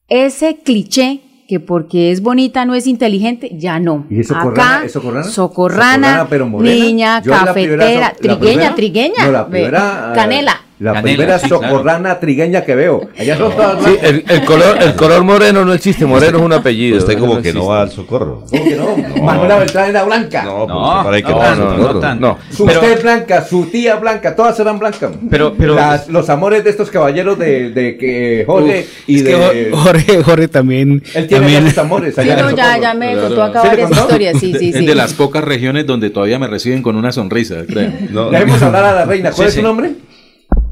Ese 0.07 0.57
cliché 0.63 1.21
que 1.47 1.59
porque 1.59 2.11
es 2.11 2.21
bonita 2.21 2.65
no 2.65 2.73
es 2.75 2.87
inteligente, 2.87 3.51
ya 3.57 3.79
no. 3.79 4.05
¿Y 4.09 4.21
es 4.21 4.27
socorrana? 4.27 4.77
Acá, 4.77 4.85
¿Es 4.85 4.91
socorrana? 4.93 5.23
socorrana, 5.23 5.91
Socorrana, 5.93 6.27
pero 6.29 6.47
morena. 6.47 6.85
niña, 6.85 7.21
Yo 7.21 7.31
la 7.31 7.53
primera 7.53 7.77
cafetera, 7.85 7.99
la 7.99 8.13
trigueña, 8.13 8.39
primera- 8.39 8.75
trigueña. 8.75 9.25
No, 9.25 9.31
la 9.31 9.43
ve, 9.43 9.49
primera. 9.51 10.11
canela. 10.15 10.61
La 10.77 10.91
Canela, 10.91 11.03
primera 11.15 11.39
sí, 11.39 11.47
claro. 11.47 11.63
socorrana 11.69 12.19
trigueña 12.19 12.65
que 12.65 12.75
veo. 12.75 13.09
Allá 13.17 13.37
son 13.37 13.51
todas 13.53 13.81
sí, 13.85 13.95
el, 14.01 14.25
el 14.27 14.43
color, 14.43 14.77
el 14.81 14.93
color 14.95 15.23
moreno 15.23 15.63
no 15.63 15.71
existe, 15.73 16.05
moreno 16.05 16.37
es 16.39 16.43
un 16.43 16.51
apellido. 16.51 16.97
Usted 16.97 17.17
como 17.17 17.33
que 17.35 17.39
existe. 17.49 17.59
no 17.59 17.67
va 17.67 17.81
al 17.83 17.91
socorro. 17.91 18.43
¿Cómo 18.49 18.63
que 18.63 18.75
no? 18.75 19.23
Manuela 19.23 19.57
Beltrán 19.59 19.89
era 19.89 20.03
blanca. 20.03 20.43
No, 20.43 20.67
No, 20.67 20.67
pues, 20.67 21.03
para 21.05 21.15
ahí 21.15 21.23
que 21.23 21.31
no, 21.31 21.55
no, 21.55 21.93
no 22.01 22.15
no. 22.15 22.37
Su 22.51 22.65
Pero- 22.65 22.81
usted 22.81 22.91
es 22.97 23.03
blanca, 23.03 23.45
su 23.45 23.65
tía 23.67 23.95
blanca, 23.95 24.35
todas 24.35 24.59
eran 24.59 24.77
blancas. 24.77 25.11
Pero- 25.29 25.53
pero- 25.57 25.75
Las- 25.75 26.09
los 26.09 26.29
amores 26.29 26.63
de 26.65 26.71
estos 26.71 26.91
caballeros 26.91 27.39
de, 27.39 27.69
de 27.69 27.97
que 27.97 28.43
Jorge 28.45 28.85
y 29.07 29.15
Es 29.17 29.23
que 29.23 29.29
de. 29.37 29.69
Jo- 29.71 29.77
Jorge, 29.77 30.23
Jorge 30.23 30.47
también. 30.49 31.01
él 31.13 31.27
tiene 31.27 31.45
también 31.45 31.69
sus 31.69 31.77
amores. 31.77 32.15
Sí, 32.15 32.21
allá 32.21 32.33
en 32.39 32.45
no, 32.45 32.51
ya, 32.51 32.77
ya 32.79 32.93
me 32.93 33.13
Claro. 33.13 33.27
contó 33.27 33.43
acá 33.43 33.61
¿Sí 33.61 33.67
varias 33.69 33.91
historias, 33.91 34.37
sí, 34.41 34.53
sí, 34.59 34.69
es 34.73 34.75
sí. 34.77 34.85
de 34.85 34.95
las 34.95 35.13
pocas 35.13 35.41
regiones 35.43 35.85
donde 35.85 36.09
todavía 36.09 36.37
me 36.37 36.47
reciben 36.47 36.81
con 36.81 36.97
una 36.97 37.13
sonrisa, 37.13 37.63
creo. 37.65 37.91
No, 38.09 38.23
hablar 38.25 38.75
a 38.85 38.91
la 38.93 39.05
reina. 39.05 39.31
¿Cuál 39.31 39.47
Sí, 39.47 39.49
es 39.49 39.53
su 39.53 39.59
sí. 39.59 39.63
nombre? 39.63 39.91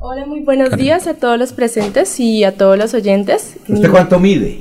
Hola, 0.05 0.25
muy 0.25 0.41
buenos 0.41 0.75
días 0.75 1.07
a 1.07 1.13
todos 1.13 1.39
los 1.39 1.53
presentes 1.53 2.19
y 2.19 2.43
a 2.43 2.57
todos 2.57 2.77
los 2.77 2.93
oyentes. 2.93 3.55
¿Usted 3.69 3.89
cuánto 3.89 4.19
mide? 4.19 4.57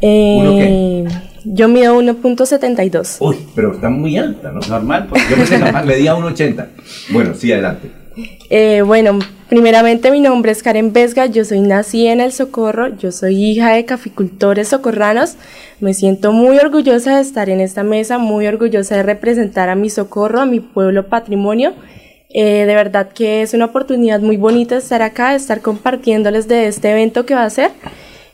Eh, 0.00 1.04
yo 1.44 1.66
mido 1.66 2.00
1.72. 2.00 3.16
Uy, 3.18 3.38
pero 3.56 3.72
está 3.72 3.90
muy 3.90 4.16
alta, 4.16 4.52
¿no? 4.52 4.60
Normal, 4.60 5.08
pues. 5.10 5.28
Yo 5.28 5.34
pensé 5.34 5.58
que 5.58 5.72
medía 5.84 6.14
1,80. 6.14 6.68
Bueno, 7.10 7.34
sí, 7.34 7.50
adelante. 7.50 7.90
Eh, 8.50 8.82
bueno, 8.82 9.18
primeramente 9.48 10.12
mi 10.12 10.20
nombre 10.20 10.52
es 10.52 10.62
Karen 10.62 10.92
Vesga, 10.92 11.26
yo 11.26 11.44
soy 11.44 11.58
nacida 11.60 12.12
en 12.12 12.20
El 12.20 12.30
Socorro, 12.30 12.96
yo 12.96 13.10
soy 13.10 13.34
hija 13.34 13.72
de 13.72 13.84
caficultores 13.84 14.68
socorranos. 14.68 15.34
Me 15.80 15.92
siento 15.92 16.30
muy 16.30 16.56
orgullosa 16.56 17.16
de 17.16 17.22
estar 17.22 17.50
en 17.50 17.58
esta 17.58 17.82
mesa, 17.82 18.18
muy 18.18 18.46
orgullosa 18.46 18.94
de 18.94 19.02
representar 19.02 19.70
a 19.70 19.74
mi 19.74 19.90
socorro, 19.90 20.40
a 20.40 20.46
mi 20.46 20.60
pueblo 20.60 21.08
patrimonio. 21.08 21.74
Eh, 22.30 22.66
de 22.66 22.74
verdad 22.74 23.08
que 23.12 23.40
es 23.42 23.54
una 23.54 23.66
oportunidad 23.66 24.20
muy 24.20 24.36
bonita 24.36 24.76
estar 24.76 25.00
acá, 25.02 25.30
de 25.30 25.36
estar 25.36 25.60
compartiéndoles 25.62 26.46
de 26.46 26.66
este 26.66 26.90
evento 26.90 27.24
que 27.24 27.34
va 27.34 27.44
a 27.44 27.50
ser 27.50 27.70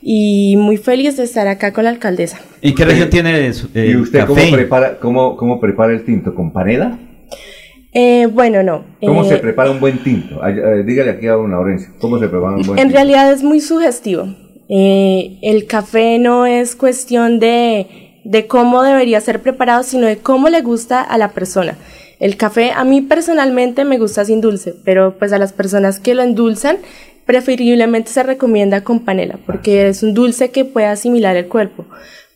y 0.01 0.55
muy 0.57 0.77
feliz 0.77 1.15
de 1.17 1.23
estar 1.23 1.47
acá 1.47 1.71
con 1.71 1.85
la 1.85 1.91
alcaldesa. 1.91 2.39
¿Y 2.61 2.75
qué 2.75 2.83
región 2.85 3.09
tiene 3.09 3.53
su- 3.53 3.69
eh, 3.73 3.87
¿Y 3.91 3.95
usted 3.95 4.25
cómo 4.25 4.35
café? 4.35 4.51
prepara, 4.51 4.99
cómo, 4.99 5.37
cómo 5.37 5.59
prepara 5.61 5.93
el 5.93 6.03
tinto? 6.03 6.35
¿Con 6.35 6.51
panela? 6.51 6.99
Eh, 7.93 8.27
bueno, 8.29 8.61
no. 8.61 8.83
¿Cómo 8.99 9.23
eh, 9.23 9.29
se 9.29 9.37
prepara 9.37 9.71
un 9.71 9.79
buen 9.79 10.03
tinto? 10.03 10.43
Ay, 10.43 10.55
eh, 10.57 10.83
dígale 10.85 11.11
aquí 11.11 11.27
a 11.27 11.33
don 11.33 11.51
Laurencio, 11.51 11.93
¿cómo 12.01 12.19
se 12.19 12.27
prepara 12.27 12.57
un 12.57 12.63
buen 12.63 12.77
En 12.77 12.87
tinto? 12.87 12.95
realidad 12.97 13.31
es 13.31 13.41
muy 13.43 13.61
sugestivo. 13.61 14.27
Eh, 14.67 15.37
el 15.41 15.67
café 15.67 16.19
no 16.19 16.45
es 16.45 16.75
cuestión 16.75 17.39
de, 17.39 18.19
de 18.25 18.47
cómo 18.47 18.83
debería 18.83 19.21
ser 19.21 19.41
preparado, 19.41 19.83
sino 19.83 20.05
de 20.07 20.17
cómo 20.17 20.49
le 20.49 20.61
gusta 20.61 21.01
a 21.01 21.17
la 21.17 21.29
persona. 21.31 21.77
El 22.19 22.37
café 22.37 22.71
a 22.71 22.83
mí 22.83 23.01
personalmente 23.01 23.85
me 23.85 23.97
gusta 23.97 24.25
sin 24.25 24.41
dulce, 24.41 24.73
pero 24.83 25.15
pues 25.17 25.33
a 25.33 25.37
las 25.37 25.53
personas 25.53 25.99
que 25.99 26.15
lo 26.15 26.23
endulzan, 26.23 26.77
preferiblemente 27.25 28.11
se 28.11 28.23
recomienda 28.23 28.83
con 28.83 29.01
panela, 29.01 29.37
porque 29.45 29.89
es 29.89 30.03
un 30.03 30.13
dulce 30.13 30.51
que 30.51 30.65
puede 30.65 30.87
asimilar 30.87 31.35
el 31.35 31.47
cuerpo. 31.47 31.85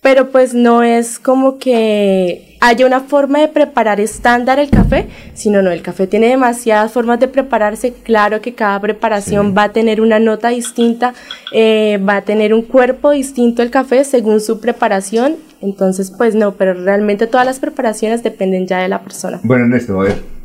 Pero 0.01 0.31
pues 0.31 0.53
no 0.53 0.83
es 0.83 1.19
como 1.19 1.59
que 1.59 2.48
haya 2.59 2.85
una 2.85 3.01
forma 3.01 3.39
de 3.39 3.47
preparar 3.47 3.99
estándar 3.99 4.59
el 4.59 4.69
café, 4.69 5.07
sino 5.33 5.61
no, 5.61 5.71
el 5.71 5.81
café 5.81 6.07
tiene 6.07 6.27
demasiadas 6.27 6.91
formas 6.91 7.19
de 7.19 7.27
prepararse. 7.27 7.93
Claro 7.93 8.41
que 8.41 8.53
cada 8.53 8.79
preparación 8.79 9.55
va 9.57 9.63
a 9.63 9.71
tener 9.71 10.01
una 10.01 10.19
nota 10.19 10.49
distinta, 10.49 11.13
eh, 11.53 11.99
va 12.07 12.17
a 12.17 12.21
tener 12.21 12.53
un 12.53 12.63
cuerpo 12.63 13.11
distinto 13.11 13.61
el 13.61 13.71
café 13.71 14.03
según 14.03 14.41
su 14.41 14.59
preparación. 14.59 15.37
Entonces, 15.61 16.11
pues 16.11 16.35
no, 16.35 16.53
pero 16.55 16.73
realmente 16.73 17.27
todas 17.27 17.45
las 17.45 17.59
preparaciones 17.59 18.23
dependen 18.23 18.67
ya 18.67 18.79
de 18.79 18.87
la 18.87 19.01
persona. 19.01 19.39
Bueno, 19.43 19.65
Ernesto, 19.65 19.99
a 19.99 20.03
ver. 20.03 20.38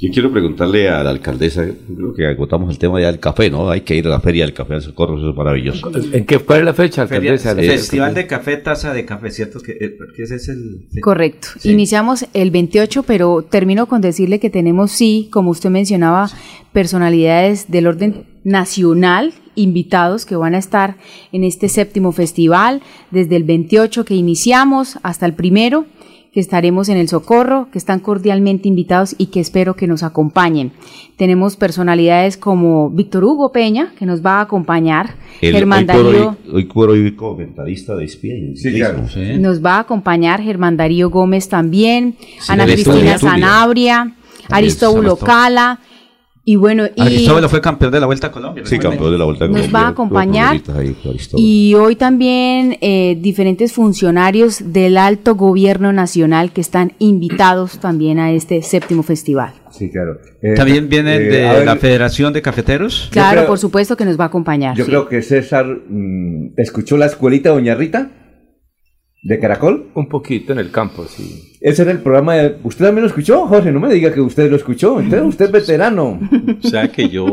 Yo 0.00 0.08
quiero 0.10 0.32
preguntarle 0.32 0.88
a 0.88 1.04
la 1.04 1.10
alcaldesa, 1.10 1.62
creo 1.94 2.14
que 2.14 2.26
agotamos 2.26 2.70
el 2.70 2.78
tema 2.78 2.98
ya 3.00 3.08
del 3.08 3.20
café, 3.20 3.50
¿no? 3.50 3.68
Hay 3.68 3.82
que 3.82 3.94
ir 3.96 4.06
a 4.06 4.10
la 4.10 4.20
feria 4.20 4.44
del 4.46 4.54
café 4.54 4.74
al 4.74 4.82
Socorro, 4.82 5.18
eso 5.18 5.28
es 5.30 5.36
maravilloso. 5.36 5.90
¿En 6.12 6.24
qué, 6.24 6.38
¿Cuál 6.38 6.60
es 6.60 6.64
la 6.64 6.72
fecha, 6.74 7.06
Feria- 7.06 7.32
alcaldesa? 7.32 7.72
Festival 7.74 8.14
de 8.14 8.26
café, 8.26 8.56
taza 8.56 8.94
de 8.94 9.04
café, 9.04 9.30
¿cierto? 9.30 9.60
Que, 9.60 9.72
eh, 9.72 9.94
porque 9.98 10.22
ese 10.22 10.36
es 10.36 10.48
el... 10.48 10.86
sí. 10.90 11.00
Correcto. 11.00 11.48
Sí. 11.58 11.70
Iniciamos 11.72 12.24
el 12.32 12.50
28, 12.50 13.02
pero 13.02 13.42
termino 13.42 13.86
con 13.88 14.00
decirle 14.00 14.40
que 14.40 14.48
tenemos, 14.48 14.90
sí, 14.90 15.28
como 15.30 15.50
usted 15.50 15.68
mencionaba, 15.68 16.30
personalidades 16.72 17.70
del 17.70 17.86
orden 17.86 18.24
nacional, 18.42 19.34
invitados 19.54 20.24
que 20.24 20.34
van 20.36 20.54
a 20.54 20.58
estar 20.58 20.96
en 21.32 21.44
este 21.44 21.68
séptimo 21.68 22.12
festival, 22.12 22.80
desde 23.10 23.36
el 23.36 23.44
28 23.44 24.06
que 24.06 24.14
iniciamos 24.14 24.98
hasta 25.02 25.26
el 25.26 25.34
primero 25.34 25.84
que 26.32 26.38
estaremos 26.40 26.88
en 26.88 26.96
el 26.96 27.08
Socorro, 27.08 27.68
que 27.72 27.78
están 27.78 27.98
cordialmente 27.98 28.68
invitados 28.68 29.16
y 29.18 29.26
que 29.26 29.40
espero 29.40 29.74
que 29.74 29.88
nos 29.88 30.02
acompañen. 30.04 30.70
Tenemos 31.16 31.56
personalidades 31.56 32.36
como 32.36 32.88
Víctor 32.90 33.24
Hugo 33.24 33.50
Peña, 33.50 33.92
que 33.98 34.06
nos 34.06 34.24
va 34.24 34.38
a 34.38 34.42
acompañar, 34.42 35.16
El, 35.40 35.54
Germán 35.54 35.80
hoy, 35.90 35.96
por 35.96 36.06
hoy, 36.06 36.12
Darío. 36.12 36.36
hoy 36.52 36.64
por 36.66 36.90
hoy 36.90 37.16
comentarista 37.16 37.96
de 37.96 38.04
espía 38.04 38.36
y 38.36 38.56
Sí, 38.56 38.72
claro. 38.74 39.08
ciclismo. 39.08 39.42
Nos 39.42 39.64
va 39.64 39.74
a 39.76 39.80
acompañar 39.80 40.40
Germán 40.40 40.76
Darío 40.76 41.10
Gómez 41.10 41.48
también, 41.48 42.14
Ana 42.48 42.62
Aristóbulo 42.62 43.00
Cristina. 43.02 43.18
Sanabria, 43.32 44.14
Aristóbulo 44.48 45.10
Aristóbulo. 45.10 45.16
Cala, 45.16 45.80
y 46.50 46.56
bueno, 46.56 46.84
y, 46.96 47.00
Aristóbulo 47.00 47.48
fue 47.48 47.60
campeón 47.60 47.92
de 47.92 48.00
la 48.00 48.06
Vuelta 48.06 48.26
a 48.26 48.32
Colombia. 48.32 48.64
Sí, 48.66 48.76
campeón 48.80 49.12
de 49.12 49.18
la 49.18 49.24
Vuelta 49.24 49.44
a 49.44 49.46
Nos 49.46 49.56
Colombia. 49.58 49.80
va 49.80 49.86
a 49.86 49.90
acompañar. 49.90 50.60
Ahí, 50.76 50.96
y 51.36 51.74
hoy 51.76 51.94
también 51.94 52.76
eh, 52.80 53.16
diferentes 53.20 53.72
funcionarios 53.72 54.72
del 54.72 54.96
alto 54.96 55.36
gobierno 55.36 55.92
nacional 55.92 56.50
que 56.50 56.60
están 56.60 56.94
invitados 56.98 57.78
también 57.78 58.18
a 58.18 58.32
este 58.32 58.62
séptimo 58.62 59.04
festival. 59.04 59.52
Sí, 59.70 59.90
claro. 59.92 60.18
Eh, 60.42 60.54
También 60.54 60.88
viene 60.88 61.14
eh, 61.14 61.20
de 61.20 61.28
ver, 61.28 61.64
la 61.66 61.76
Federación 61.76 62.32
de 62.32 62.42
Cafeteros. 62.42 63.08
Claro, 63.12 63.42
creo- 63.42 63.46
por 63.46 63.58
supuesto 63.58 63.96
que 63.96 64.04
nos 64.04 64.18
va 64.18 64.24
a 64.24 64.26
acompañar. 64.26 64.76
Yo 64.76 64.84
sí. 64.84 64.90
creo 64.90 65.08
que 65.08 65.22
César 65.22 65.66
mm, 65.66 66.54
escuchó 66.56 66.96
la 66.96 67.06
escuelita 67.06 67.50
Doña 67.50 67.76
Rita 67.76 68.10
de 69.22 69.38
Caracol. 69.38 69.90
Un 69.94 70.08
poquito 70.08 70.52
en 70.52 70.58
el 70.58 70.70
campo, 70.70 71.04
sí. 71.04 71.46
Ese 71.60 71.82
era 71.82 71.90
el 71.90 71.98
programa 71.98 72.36
de... 72.36 72.56
¿Usted 72.64 72.86
también 72.86 73.02
lo 73.02 73.08
escuchó, 73.08 73.46
Jorge? 73.46 73.70
No 73.70 73.80
me 73.80 73.92
diga 73.92 74.12
que 74.14 74.20
usted 74.22 74.50
lo 74.50 74.56
escuchó. 74.56 74.98
Entonces 74.98 75.28
usted 75.28 75.44
es 75.46 75.52
veterano. 75.52 76.18
O 76.64 76.66
sea 76.66 76.90
que 76.90 77.10
yo 77.10 77.26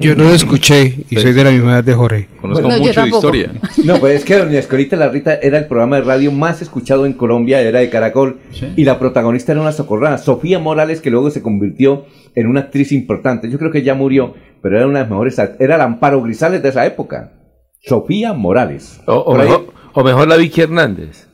Yo 0.00 0.16
no 0.16 0.24
lo 0.24 0.30
escuché 0.30 1.04
y 1.10 1.16
soy 1.16 1.32
de 1.34 1.44
la 1.44 1.50
misma 1.50 1.72
edad 1.74 1.84
de 1.84 1.92
Jorge. 1.92 2.28
conozco 2.40 2.66
mucho 2.66 3.02
de 3.02 3.08
historia. 3.08 3.52
No, 3.84 3.98
pues 3.98 4.16
es 4.16 4.24
que 4.24 4.38
Doña 4.38 4.58
Escuelita 4.58 4.96
La 4.96 5.10
Rita 5.10 5.34
era 5.34 5.58
el 5.58 5.66
programa 5.66 5.96
de 5.96 6.02
radio 6.02 6.32
más 6.32 6.62
escuchado 6.62 7.04
en 7.04 7.12
Colombia, 7.12 7.60
era 7.60 7.80
de 7.80 7.90
Caracol. 7.90 8.38
Sí. 8.50 8.72
Y 8.76 8.84
la 8.84 8.98
protagonista 8.98 9.52
era 9.52 9.60
una 9.60 9.72
socorrada, 9.72 10.16
Sofía 10.16 10.58
Morales, 10.58 11.02
que 11.02 11.10
luego 11.10 11.30
se 11.30 11.42
convirtió 11.42 12.06
en 12.34 12.46
una 12.46 12.60
actriz 12.60 12.90
importante. 12.90 13.50
Yo 13.50 13.58
creo 13.58 13.70
que 13.70 13.82
ya 13.82 13.94
murió, 13.94 14.32
pero 14.62 14.78
era 14.78 14.86
una 14.86 15.00
de 15.00 15.04
las 15.04 15.10
mejores... 15.10 15.38
Era 15.58 15.74
el 15.74 15.80
Amparo 15.82 16.22
Grisales 16.22 16.62
de 16.62 16.70
esa 16.70 16.86
época. 16.86 17.32
Sofía 17.82 18.32
Morales. 18.32 19.02
O, 19.06 19.36
mejor, 19.36 19.66
o 19.92 20.02
mejor 20.02 20.26
la 20.26 20.36
Vicky 20.36 20.62
Hernández. 20.62 21.28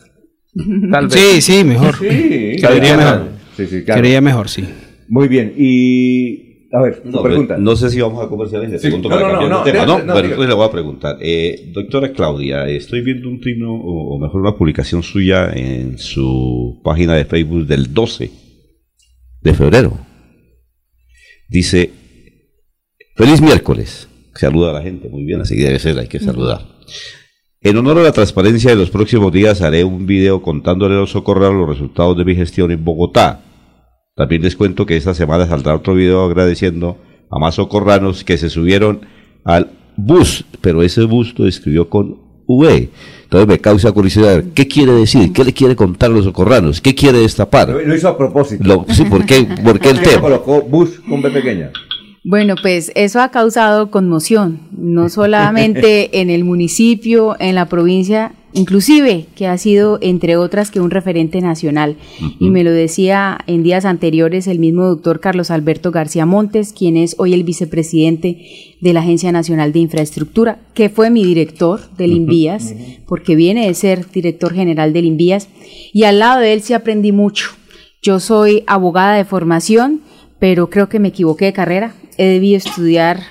Tal 0.90 1.06
vez. 1.08 1.14
Sí, 1.14 1.40
sí, 1.40 1.64
mejor. 1.64 1.96
Sí, 1.96 2.04
mejor. 2.04 3.28
Sí, 3.56 3.66
sí, 3.66 3.84
claro. 3.84 4.22
Mejor, 4.22 4.48
sí. 4.48 4.64
Muy 5.08 5.28
bien, 5.28 5.54
y... 5.56 6.48
A 6.72 6.82
ver, 6.82 7.02
tu 7.02 7.10
No, 7.10 7.22
pregunta. 7.22 7.54
pero 7.54 7.64
no 7.64 7.74
sé 7.74 7.90
si 7.90 8.00
vamos 8.00 8.24
a 8.24 8.28
comerciales 8.28 8.70
de 8.70 8.78
Sí. 8.78 8.86
segundo 8.86 9.08
No, 9.08 9.16
para 9.16 9.26
no, 9.26 9.32
cambiar 9.40 9.50
no, 9.50 9.64
de 9.64 9.72
tema, 9.72 9.86
no, 9.86 9.98
¿no? 9.98 10.04
no, 10.04 10.14
Pero 10.14 10.26
entonces 10.28 10.48
le 10.48 10.54
voy 10.54 10.66
a 10.66 10.70
preguntar. 10.70 11.16
Eh, 11.20 11.70
doctora 11.74 12.12
Claudia, 12.12 12.68
estoy 12.68 13.00
viendo 13.00 13.28
un 13.28 13.40
trino, 13.40 13.74
o, 13.74 14.14
o 14.14 14.18
mejor 14.20 14.40
una 14.40 14.56
publicación 14.56 15.02
suya 15.02 15.50
en 15.52 15.98
su 15.98 16.80
página 16.84 17.14
de 17.16 17.24
Facebook 17.24 17.66
del 17.66 17.92
12 17.92 18.30
de 19.42 19.54
febrero. 19.54 19.98
Dice, 21.48 21.90
feliz 23.16 23.40
miércoles. 23.40 24.08
Saluda 24.36 24.70
a 24.70 24.74
la 24.74 24.82
gente, 24.82 25.08
muy 25.08 25.24
bien, 25.24 25.40
así 25.40 25.56
debe 25.56 25.80
ser, 25.80 25.98
hay 25.98 26.06
que 26.06 26.20
saludar. 26.20 26.60
En 27.62 27.76
honor 27.76 27.98
a 27.98 28.02
la 28.02 28.12
transparencia 28.12 28.70
de 28.70 28.76
los 28.76 28.88
próximos 28.90 29.30
días 29.32 29.60
haré 29.60 29.84
un 29.84 30.06
video 30.06 30.40
contándole 30.40 30.94
a 30.94 31.00
los 31.00 31.10
socorreros 31.10 31.54
los 31.54 31.68
resultados 31.68 32.16
de 32.16 32.24
mi 32.24 32.34
gestión 32.34 32.70
en 32.70 32.82
Bogotá. 32.82 33.42
También 34.16 34.40
les 34.42 34.56
cuento 34.56 34.86
que 34.86 34.96
esta 34.96 35.12
semana 35.12 35.46
saldrá 35.46 35.74
otro 35.76 35.94
video 35.94 36.24
agradeciendo 36.24 36.96
a 37.30 37.38
más 37.38 37.56
socorranos 37.56 38.24
que 38.24 38.38
se 38.38 38.48
subieron 38.48 39.00
al 39.44 39.72
bus, 39.96 40.46
pero 40.62 40.82
ese 40.82 41.02
bus 41.04 41.34
lo 41.38 41.46
escribió 41.46 41.90
con 41.90 42.16
V. 42.46 42.88
Entonces 43.24 43.46
me 43.46 43.58
causa 43.58 43.92
curiosidad, 43.92 44.42
¿qué 44.54 44.66
quiere 44.66 44.92
decir? 44.92 45.30
¿Qué 45.34 45.44
le 45.44 45.52
quiere 45.52 45.76
contar 45.76 46.10
a 46.10 46.14
los 46.14 46.24
socorranos? 46.24 46.80
¿Qué 46.80 46.94
quiere 46.94 47.18
destapar? 47.18 47.68
Lo, 47.68 47.94
hizo 47.94 48.08
a 48.08 48.16
propósito. 48.16 48.64
Lo- 48.66 48.86
sí, 48.88 49.04
¿por 49.04 49.26
qué, 49.26 49.46
por 49.62 49.78
qué 49.78 49.90
el 49.90 49.96
¿Por 49.96 50.04
qué 50.04 50.10
tema? 50.12 50.22
colocó 50.22 50.62
bus 50.62 50.98
con 51.06 51.20
B 51.20 51.30
pequeña? 51.30 51.70
Bueno, 52.22 52.54
pues 52.60 52.92
eso 52.96 53.20
ha 53.20 53.30
causado 53.30 53.90
conmoción, 53.90 54.60
no 54.76 55.08
solamente 55.08 56.10
en 56.20 56.28
el 56.28 56.44
municipio, 56.44 57.34
en 57.38 57.54
la 57.54 57.66
provincia, 57.66 58.34
inclusive 58.52 59.26
que 59.34 59.46
ha 59.46 59.56
sido, 59.56 59.98
entre 60.02 60.36
otras, 60.36 60.70
que 60.70 60.80
un 60.80 60.90
referente 60.90 61.40
nacional. 61.40 61.96
Y 62.38 62.50
me 62.50 62.62
lo 62.62 62.72
decía 62.72 63.38
en 63.46 63.62
días 63.62 63.86
anteriores 63.86 64.48
el 64.48 64.58
mismo 64.58 64.84
doctor 64.84 65.20
Carlos 65.20 65.50
Alberto 65.50 65.92
García 65.92 66.26
Montes, 66.26 66.74
quien 66.74 66.98
es 66.98 67.14
hoy 67.18 67.32
el 67.32 67.42
vicepresidente 67.42 68.76
de 68.82 68.92
la 68.92 69.00
Agencia 69.00 69.32
Nacional 69.32 69.72
de 69.72 69.78
Infraestructura, 69.78 70.58
que 70.74 70.90
fue 70.90 71.08
mi 71.08 71.24
director 71.24 71.80
del 71.96 72.12
INVIAS, 72.12 72.74
porque 73.06 73.34
viene 73.34 73.66
de 73.66 73.72
ser 73.72 74.10
director 74.10 74.52
general 74.52 74.92
del 74.92 75.06
INVIAS, 75.06 75.48
y 75.94 76.04
al 76.04 76.18
lado 76.18 76.40
de 76.40 76.52
él 76.52 76.60
sí 76.60 76.74
aprendí 76.74 77.12
mucho. 77.12 77.52
Yo 78.02 78.20
soy 78.20 78.62
abogada 78.66 79.14
de 79.14 79.24
formación, 79.24 80.02
pero 80.38 80.68
creo 80.68 80.90
que 80.90 80.98
me 80.98 81.08
equivoqué 81.08 81.46
de 81.46 81.52
carrera. 81.54 81.94
He 82.20 82.26
debido 82.26 82.58
estudiar 82.58 83.22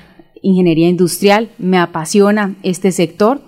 ingeniería 0.41 0.89
industrial, 0.89 1.51
me 1.59 1.77
apasiona 1.77 2.55
este 2.63 2.91
sector 2.91 3.39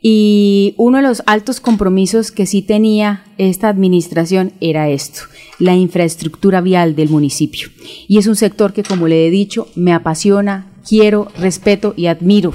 y 0.00 0.72
uno 0.78 0.96
de 0.96 1.02
los 1.02 1.22
altos 1.26 1.60
compromisos 1.60 2.32
que 2.32 2.46
sí 2.46 2.62
tenía 2.62 3.22
esta 3.36 3.68
administración 3.68 4.52
era 4.62 4.88
esto, 4.88 5.24
la 5.58 5.74
infraestructura 5.74 6.62
vial 6.62 6.96
del 6.96 7.10
municipio. 7.10 7.68
Y 8.08 8.16
es 8.16 8.26
un 8.26 8.34
sector 8.34 8.72
que, 8.72 8.82
como 8.82 9.08
le 9.08 9.26
he 9.26 9.30
dicho, 9.30 9.68
me 9.74 9.92
apasiona, 9.92 10.72
quiero, 10.88 11.28
respeto 11.36 11.92
y 11.94 12.06
admiro. 12.06 12.54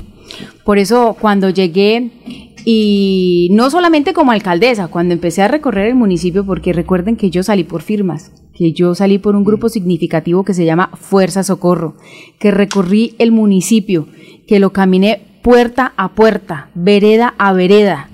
Por 0.65 0.79
eso 0.79 1.15
cuando 1.21 1.51
llegué 1.51 2.52
y 2.65 3.49
no 3.51 3.69
solamente 3.69 4.13
como 4.13 4.31
alcaldesa, 4.31 4.87
cuando 4.87 5.13
empecé 5.13 5.41
a 5.41 5.47
recorrer 5.47 5.87
el 5.87 5.95
municipio, 5.95 6.45
porque 6.45 6.73
recuerden 6.73 7.15
que 7.15 7.29
yo 7.29 7.43
salí 7.43 7.63
por 7.63 7.81
firmas, 7.81 8.31
que 8.53 8.71
yo 8.71 8.95
salí 8.95 9.17
por 9.17 9.35
un 9.35 9.43
grupo 9.43 9.69
significativo 9.69 10.43
que 10.43 10.53
se 10.53 10.65
llama 10.65 10.91
Fuerza 10.95 11.43
Socorro, 11.43 11.95
que 12.39 12.51
recorrí 12.51 13.15
el 13.17 13.31
municipio, 13.31 14.07
que 14.47 14.59
lo 14.59 14.71
caminé 14.71 15.21
puerta 15.41 15.93
a 15.97 16.13
puerta, 16.13 16.69
vereda 16.73 17.33
a 17.37 17.51
vereda, 17.53 18.09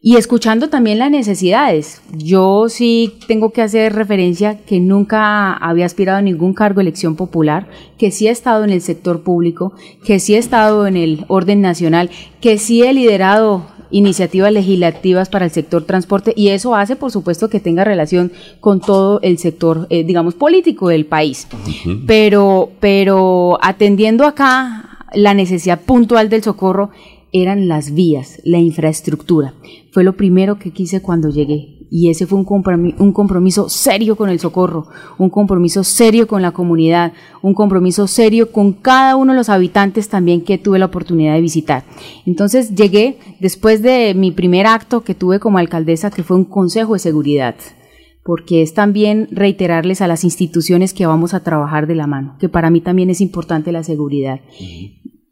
y 0.00 0.16
escuchando 0.16 0.68
también 0.68 0.98
las 0.98 1.10
necesidades. 1.10 2.02
Yo 2.12 2.68
sí 2.68 3.14
tengo 3.26 3.50
que 3.52 3.62
hacer 3.62 3.94
referencia 3.94 4.58
que 4.58 4.78
nunca 4.78 5.54
había 5.54 5.86
aspirado 5.86 6.18
a 6.18 6.22
ningún 6.22 6.54
cargo 6.54 6.76
de 6.76 6.82
elección 6.82 7.16
popular, 7.16 7.68
que 7.98 8.10
sí 8.10 8.28
he 8.28 8.30
estado 8.30 8.64
en 8.64 8.70
el 8.70 8.80
sector 8.80 9.22
público, 9.22 9.72
que 10.04 10.20
sí 10.20 10.34
he 10.34 10.38
estado 10.38 10.86
en 10.86 10.96
el 10.96 11.24
orden 11.28 11.60
nacional, 11.60 12.10
que 12.40 12.58
sí 12.58 12.82
he 12.82 12.92
liderado 12.92 13.66
iniciativas 13.90 14.52
legislativas 14.52 15.28
para 15.28 15.44
el 15.44 15.50
sector 15.50 15.84
transporte 15.84 16.32
y 16.36 16.48
eso 16.48 16.74
hace 16.74 16.96
por 16.96 17.10
supuesto 17.10 17.48
que 17.48 17.60
tenga 17.60 17.84
relación 17.84 18.32
con 18.60 18.80
todo 18.80 19.20
el 19.22 19.38
sector 19.38 19.86
eh, 19.90 20.04
digamos 20.04 20.34
político 20.34 20.88
del 20.88 21.06
país 21.06 21.48
pero 22.06 22.70
pero 22.80 23.58
atendiendo 23.62 24.26
acá 24.26 25.06
la 25.14 25.34
necesidad 25.34 25.80
puntual 25.80 26.28
del 26.28 26.42
socorro 26.42 26.90
eran 27.32 27.68
las 27.68 27.92
vías, 27.92 28.40
la 28.44 28.58
infraestructura. 28.58 29.54
Fue 29.92 30.04
lo 30.04 30.16
primero 30.16 30.58
que 30.58 30.70
quise 30.70 31.02
cuando 31.02 31.30
llegué. 31.30 31.77
Y 31.90 32.10
ese 32.10 32.26
fue 32.26 32.38
un 32.38 32.46
un 32.98 33.12
compromiso 33.12 33.68
serio 33.68 34.16
con 34.16 34.28
el 34.30 34.38
socorro, 34.38 34.88
un 35.18 35.30
compromiso 35.30 35.84
serio 35.84 36.26
con 36.26 36.42
la 36.42 36.52
comunidad, 36.52 37.12
un 37.42 37.54
compromiso 37.54 38.06
serio 38.06 38.52
con 38.52 38.72
cada 38.72 39.16
uno 39.16 39.32
de 39.32 39.38
los 39.38 39.48
habitantes 39.48 40.08
también 40.08 40.42
que 40.42 40.58
tuve 40.58 40.78
la 40.78 40.86
oportunidad 40.86 41.34
de 41.34 41.40
visitar. 41.40 41.84
Entonces 42.26 42.74
llegué 42.74 43.18
después 43.40 43.82
de 43.82 44.14
mi 44.14 44.32
primer 44.32 44.66
acto 44.66 45.02
que 45.02 45.14
tuve 45.14 45.40
como 45.40 45.58
alcaldesa, 45.58 46.10
que 46.10 46.22
fue 46.22 46.36
un 46.36 46.44
consejo 46.44 46.94
de 46.94 46.98
seguridad 46.98 47.54
porque 48.28 48.60
es 48.60 48.74
también 48.74 49.26
reiterarles 49.30 50.02
a 50.02 50.06
las 50.06 50.22
instituciones 50.22 50.92
que 50.92 51.06
vamos 51.06 51.32
a 51.32 51.42
trabajar 51.42 51.86
de 51.86 51.94
la 51.94 52.06
mano, 52.06 52.36
que 52.38 52.50
para 52.50 52.68
mí 52.68 52.82
también 52.82 53.08
es 53.08 53.22
importante 53.22 53.72
la 53.72 53.82
seguridad. 53.82 54.40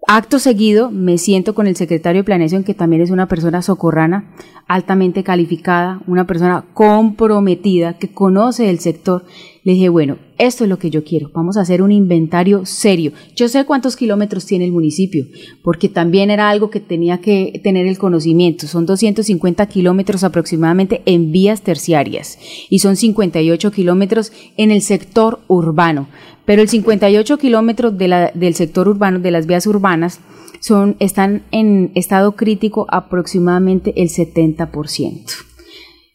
Acto 0.09 0.39
seguido, 0.39 0.93
me 0.93 1.19
siento 1.19 1.53
con 1.57 1.67
el 1.67 1.75
secretario 1.75 2.21
de 2.21 2.25
Planeación, 2.25 2.63
que 2.63 2.75
también 2.75 3.03
es 3.03 3.11
una 3.11 3.27
persona 3.27 3.61
socorrana, 3.61 4.31
altamente 4.69 5.25
calificada, 5.25 6.01
una 6.07 6.29
persona 6.29 6.65
comprometida, 6.75 7.99
que 7.99 8.13
conoce 8.13 8.71
el 8.71 8.79
sector. 8.79 9.25
Le 9.65 9.73
dije, 9.73 9.89
bueno, 9.89 10.19
esto 10.39 10.63
es 10.63 10.71
lo 10.71 10.79
que 10.79 10.91
yo 10.91 11.03
quiero, 11.03 11.33
vamos 11.35 11.57
a 11.57 11.63
hacer 11.63 11.83
un 11.83 11.91
inventario 11.91 12.67
serio. 12.67 13.11
Yo 13.35 13.49
sé 13.49 13.65
cuántos 13.65 13.97
kilómetros 13.97 14.47
tiene 14.47 14.65
el 14.65 14.71
municipio, 14.71 15.27
porque 15.65 15.89
también 15.89 16.31
era 16.31 16.51
algo 16.51 16.71
que 16.71 16.79
tenía 16.79 17.19
que 17.19 17.61
tener 17.65 17.89
el 17.89 17.99
conocimiento. 17.99 18.69
Son 18.69 18.87
250 18.87 19.67
kilómetros 19.67 20.23
aproximadamente 20.23 21.03
en 21.07 21.33
vías 21.33 21.63
terciarias 21.63 22.39
y 22.71 22.79
son 22.79 22.95
58 22.95 23.73
kilómetros 23.73 24.31
en 24.57 24.71
el 24.71 24.83
sector 24.83 25.41
urbano 25.49 26.07
pero 26.47 26.63
el 26.63 26.69
58 26.69 27.39
kilómetros 27.39 27.99
del 27.99 28.55
sector 28.55 28.89
urbano, 28.89 29.19
de 29.19 29.31
las 29.31 29.47
vías 29.47 29.67
urbanas, 29.67 30.21
son, 30.61 30.97
están 31.01 31.43
en 31.51 31.91
estado 31.95 32.33
crítico 32.37 32.87
aproximadamente 32.89 33.93
el 34.01 34.09
70%. 34.09 35.47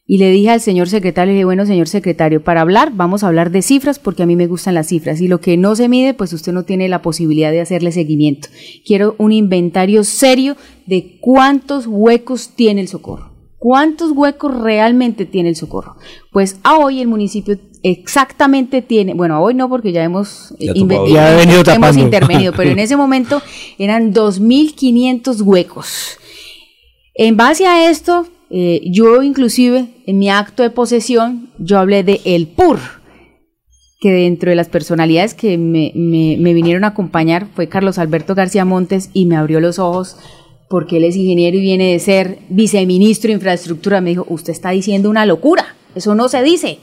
Y 0.07 0.17
le 0.17 0.29
dije 0.29 0.49
al 0.49 0.59
señor 0.59 0.89
secretario, 0.89 1.31
le 1.31 1.35
dije, 1.35 1.45
bueno, 1.45 1.65
señor 1.65 1.87
secretario, 1.87 2.43
para 2.43 2.59
hablar, 2.59 2.91
vamos 2.93 3.23
a 3.23 3.27
hablar 3.27 3.49
de 3.49 3.61
cifras 3.61 3.97
porque 3.97 4.23
a 4.23 4.25
mí 4.25 4.35
me 4.35 4.47
gustan 4.47 4.73
las 4.73 4.87
cifras. 4.87 5.21
Y 5.21 5.29
lo 5.29 5.39
que 5.39 5.55
no 5.55 5.73
se 5.75 5.87
mide, 5.87 6.13
pues 6.13 6.33
usted 6.33 6.51
no 6.51 6.63
tiene 6.63 6.89
la 6.89 7.01
posibilidad 7.01 7.51
de 7.51 7.61
hacerle 7.61 7.93
seguimiento. 7.93 8.49
Quiero 8.85 9.15
un 9.19 9.31
inventario 9.31 10.03
serio 10.03 10.57
de 10.85 11.17
cuántos 11.21 11.87
huecos 11.87 12.49
tiene 12.55 12.81
el 12.81 12.89
socorro. 12.89 13.31
¿Cuántos 13.57 14.11
huecos 14.11 14.59
realmente 14.59 15.25
tiene 15.25 15.47
el 15.47 15.55
socorro? 15.55 15.95
Pues 16.31 16.57
a 16.63 16.77
hoy 16.77 16.99
el 16.99 17.07
municipio 17.07 17.57
exactamente 17.83 18.81
tiene, 18.81 19.13
bueno, 19.13 19.41
hoy 19.41 19.53
no 19.53 19.67
porque 19.69 19.91
ya 19.91 20.03
hemos, 20.03 20.53
Ya 20.59 20.71
eh. 20.73 21.13
Ya 21.13 21.35
venido 21.35 21.63
hemos 21.73 21.89
intervenido, 22.05 22.53
pero 22.53 22.69
en 22.71 22.79
ese 22.85 22.95
momento 22.97 23.41
eran 23.77 24.13
2.500 24.13 25.41
huecos. 25.41 26.17
En 27.15 27.37
base 27.37 27.65
a 27.67 27.89
esto, 27.89 28.27
eh, 28.49 28.81
yo 28.85 29.21
inclusive 29.23 29.87
en 30.05 30.19
mi 30.19 30.29
acto 30.29 30.63
de 30.63 30.69
posesión, 30.69 31.49
yo 31.59 31.79
hablé 31.79 32.03
de 32.03 32.21
el 32.25 32.47
PUR, 32.47 32.79
que 33.99 34.11
dentro 34.11 34.49
de 34.49 34.55
las 34.55 34.67
personalidades 34.69 35.33
que 35.35 35.57
me, 35.57 35.91
me- 35.93 36.37
me 36.39 36.53
vinieron 36.53 36.83
a 36.83 36.87
acompañar 36.87 37.47
fue 37.55 37.67
Carlos 37.69 37.97
Alberto 37.99 38.33
García 38.33 38.65
Montes 38.65 39.09
y 39.13 39.25
me 39.25 39.35
abrió 39.35 39.59
los 39.59 39.77
ojos 39.77 40.17
porque 40.69 40.97
él 40.97 41.03
es 41.03 41.15
ingeniero 41.17 41.57
y 41.57 41.61
viene 41.61 41.91
de 41.91 41.99
ser 41.99 42.39
viceministro 42.49 43.27
de 43.27 43.33
infraestructura. 43.35 44.01
Me 44.01 44.11
dijo, 44.11 44.25
usted 44.29 44.53
está 44.53 44.71
diciendo 44.71 45.09
una 45.09 45.25
locura, 45.25 45.75
eso 45.95 46.15
no 46.15 46.29
se 46.29 46.41
dice. 46.43 46.79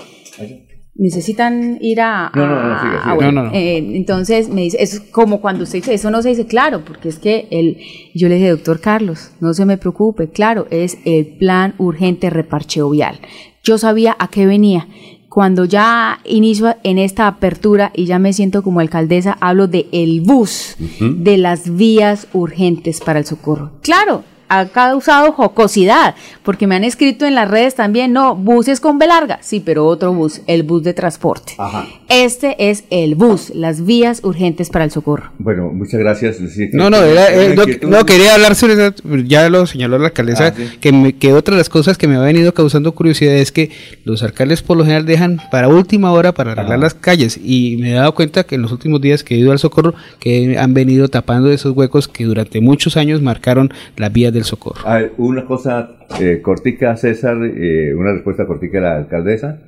Necesitan 0.99 1.79
ir 1.81 2.01
a... 2.01 2.31
No, 2.35 2.47
no, 2.47 2.55
no, 2.69 2.81
sigue, 2.83 2.97
a- 2.99 3.03
sigue. 3.05 3.15
bueno, 3.15 3.33
No, 3.33 3.43
no, 3.45 3.51
no. 3.51 3.55
eh, 3.57 3.79
entonces 3.79 4.49
me 4.49 4.63
dice, 4.63 4.83
es 4.83 5.01
como 5.01 5.41
cuando 5.41 5.63
usted 5.65 5.79
dice, 5.79 5.95
eso 5.95 6.11
no 6.11 6.21
se 6.23 6.31
dice 6.31 6.47
claro, 6.47 6.85
porque 6.85 7.09
es 7.09 7.19
que 7.21 7.47
el, 7.53 7.79
yo 8.15 8.29
le 8.29 8.35
dije, 8.35 8.51
doctor 8.51 8.81
Carlos, 8.81 9.31
no 9.41 9.55
se 9.55 9.65
me 9.65 9.79
preocupe, 9.79 10.29
claro, 10.29 10.67
es 10.71 10.99
el 11.05 11.39
plan 11.39 11.75
urgente 11.79 12.31
reparcheo 12.31 12.91
vial. 12.91 13.21
Yo 13.63 13.79
sabía 13.79 14.17
a 14.19 14.29
qué 14.29 14.47
venía. 14.47 14.89
Cuando 15.29 15.67
ya 15.67 16.19
inicio 16.25 16.75
en 16.83 16.99
esta 16.99 17.27
apertura 17.29 17.93
y 17.95 18.07
ya 18.07 18.19
me 18.19 18.33
siento 18.33 18.63
como 18.63 18.81
alcaldesa, 18.81 19.37
hablo 19.41 19.69
de 19.69 19.87
el 19.93 20.23
bus, 20.23 20.75
de 21.01 21.37
las 21.39 21.77
vías 21.77 22.27
urgentes 22.33 23.01
para 23.01 23.21
el 23.21 23.25
socorro. 23.27 23.73
Claro, 23.83 24.25
ha 24.49 24.67
causado 24.67 25.33
jocosidad, 25.33 26.15
porque 26.43 26.67
me 26.67 26.75
han 26.77 26.85
escrito 26.85 27.27
en 27.27 27.35
las 27.35 27.51
redes 27.51 27.75
también, 27.75 28.13
no, 28.13 28.35
buses 28.35 28.81
con 28.81 28.99
B 28.99 29.07
larga, 29.07 29.39
sí, 29.43 29.61
pero 29.65 29.87
otro 29.87 30.13
bus, 30.13 30.41
el 30.47 30.63
bus 30.63 30.83
de 30.83 30.95
transporte. 30.95 31.55
Ajá. 31.59 31.87
Este 32.09 32.71
es 32.71 32.85
el 32.91 33.15
bus, 33.15 33.51
las 33.55 33.85
vías 33.85 34.21
urgentes 34.25 34.71
para 34.71 34.85
el 34.85 34.91
socorro. 34.91 35.31
Bueno, 35.39 35.71
muchas 35.73 36.01
gracias. 36.01 36.37
No, 36.73 36.89
no, 36.91 36.97
era- 37.03 37.33
eh, 37.35 37.55
no, 37.83 38.05
quería 38.07 38.35
hablar 38.35 38.55
sobre 38.55 38.75
eso, 38.75 38.95
ya 39.27 39.49
lo 39.51 39.67
señaló 39.67 39.99
la 39.99 40.07
alcaldesa, 40.09 40.49
Ah, 40.49 40.55
sí. 40.57 40.65
que, 40.81 40.93
me- 40.93 41.13
que 41.17 41.33
otra 41.33 41.55
de 41.55 41.59
las 41.59 41.69
cosas 41.69 41.99
que 41.99 42.09
me 42.09 42.17
ha 42.17 42.21
venido 42.21 42.55
causando 42.55 42.93
curiosidad 42.93 43.35
es 43.35 43.53
que 43.53 43.71
los 44.05 44.23
alcaldes 44.23 44.63
por 44.63 44.77
lo 44.77 44.85
general 44.85 45.05
dejan 45.07 45.41
para 45.51 45.69
última 45.69 46.13
hora 46.13 46.33
para 46.33 46.53
arreglar 46.53 46.75
Ajá. 46.79 46.83
las 46.85 46.95
calles 46.95 47.39
y 47.43 47.77
me 47.79 47.91
he 47.91 47.95
dado 47.95 48.15
cuenta 48.15 48.45
que 48.45 48.55
en 48.55 48.63
los 48.63 48.73
últimos 48.73 49.01
días 49.01 49.23
que 49.23 49.35
he 49.35 49.39
ido 49.39 49.53
al 49.53 49.59
socorro 49.59 49.95
que 50.19 50.57
han 50.59 50.73
venido 50.75 51.09
tapando 51.09 51.51
esos 51.51 51.77
huecos 51.77 52.09
que 52.09 52.25
durante 52.25 52.61
muchos 52.61 52.97
años 52.97 53.21
marcaron 53.23 53.73
las 53.97 54.13
vías 54.13 54.33
del 54.39 54.45
socorro. 54.45 54.81
A 54.89 54.97
ver, 54.99 55.13
una 55.19 55.45
cosa 55.45 55.99
eh, 56.21 56.41
cortica, 56.43 56.97
César, 56.97 57.37
eh, 57.45 57.95
una 57.95 58.13
respuesta 58.13 58.47
cortica 58.47 58.79
de 58.79 58.85
la 58.85 58.97
alcaldesa, 58.97 59.61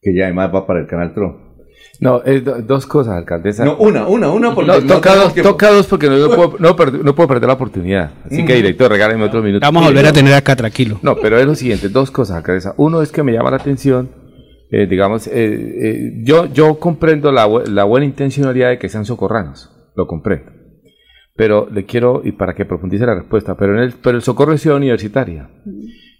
que 0.00 0.14
ya 0.14 0.24
además 0.24 0.50
va 0.54 0.66
para 0.66 0.80
el 0.80 0.86
canal 0.86 1.14
TRO. 1.14 1.44
No, 2.00 2.22
es 2.24 2.44
do- 2.44 2.60
dos 2.60 2.86
cosas, 2.86 3.14
alcaldesa. 3.16 3.64
No, 3.64 3.76
una, 3.78 4.06
una, 4.06 4.30
una, 4.30 4.54
porque 4.54 4.70
No, 4.70 4.80
no 4.80 4.94
toca, 4.94 5.14
dos, 5.14 5.34
toca 5.34 5.70
dos 5.70 5.86
porque 5.86 6.08
no, 6.08 6.18
no 6.18 6.28
puedo, 6.34 6.56
no, 6.58 6.76
per- 6.76 6.92
no 7.04 7.14
puedo 7.14 7.28
perder 7.28 7.46
la 7.48 7.54
oportunidad. 7.54 8.10
Así 8.26 8.44
que, 8.44 8.54
director, 8.54 8.90
regáleme 8.90 9.24
otros 9.24 9.42
minutos. 9.42 9.66
Vamos 9.66 9.82
a 9.84 9.88
volver 9.88 10.06
a 10.06 10.12
tener 10.12 10.34
acá 10.34 10.54
tranquilo. 10.56 10.98
No, 11.02 11.16
pero 11.16 11.38
es 11.38 11.46
lo 11.46 11.54
siguiente, 11.54 11.88
dos 11.88 12.10
cosas, 12.10 12.36
alcaldesa. 12.36 12.74
Uno 12.76 13.00
es 13.02 13.10
que 13.12 13.22
me 13.22 13.32
llama 13.32 13.50
la 13.50 13.56
atención, 13.56 14.10
eh, 14.70 14.86
digamos, 14.86 15.26
eh, 15.28 15.32
eh, 15.34 16.12
yo, 16.24 16.46
yo 16.52 16.78
comprendo 16.78 17.32
la, 17.32 17.48
la 17.66 17.84
buena 17.84 18.04
intencionalidad 18.04 18.68
de 18.70 18.78
que 18.78 18.88
sean 18.90 19.04
socorranos, 19.06 19.70
lo 19.94 20.06
comprendo. 20.06 20.50
Pero 21.36 21.68
le 21.70 21.84
quiero, 21.84 22.22
y 22.24 22.32
para 22.32 22.54
que 22.54 22.64
profundice 22.64 23.06
la 23.06 23.14
respuesta, 23.14 23.56
pero, 23.56 23.74
en 23.74 23.80
el, 23.80 23.94
pero 24.02 24.16
el 24.16 24.22
socorro 24.22 24.52
es 24.52 24.62
ciudad 24.62 24.78
universitaria. 24.78 25.50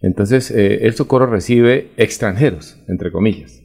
Entonces, 0.03 0.51
eh, 0.51 0.87
el 0.87 0.95
socorro 0.95 1.27
recibe 1.27 1.91
extranjeros, 1.97 2.83
entre 2.89 3.11
comillas. 3.11 3.63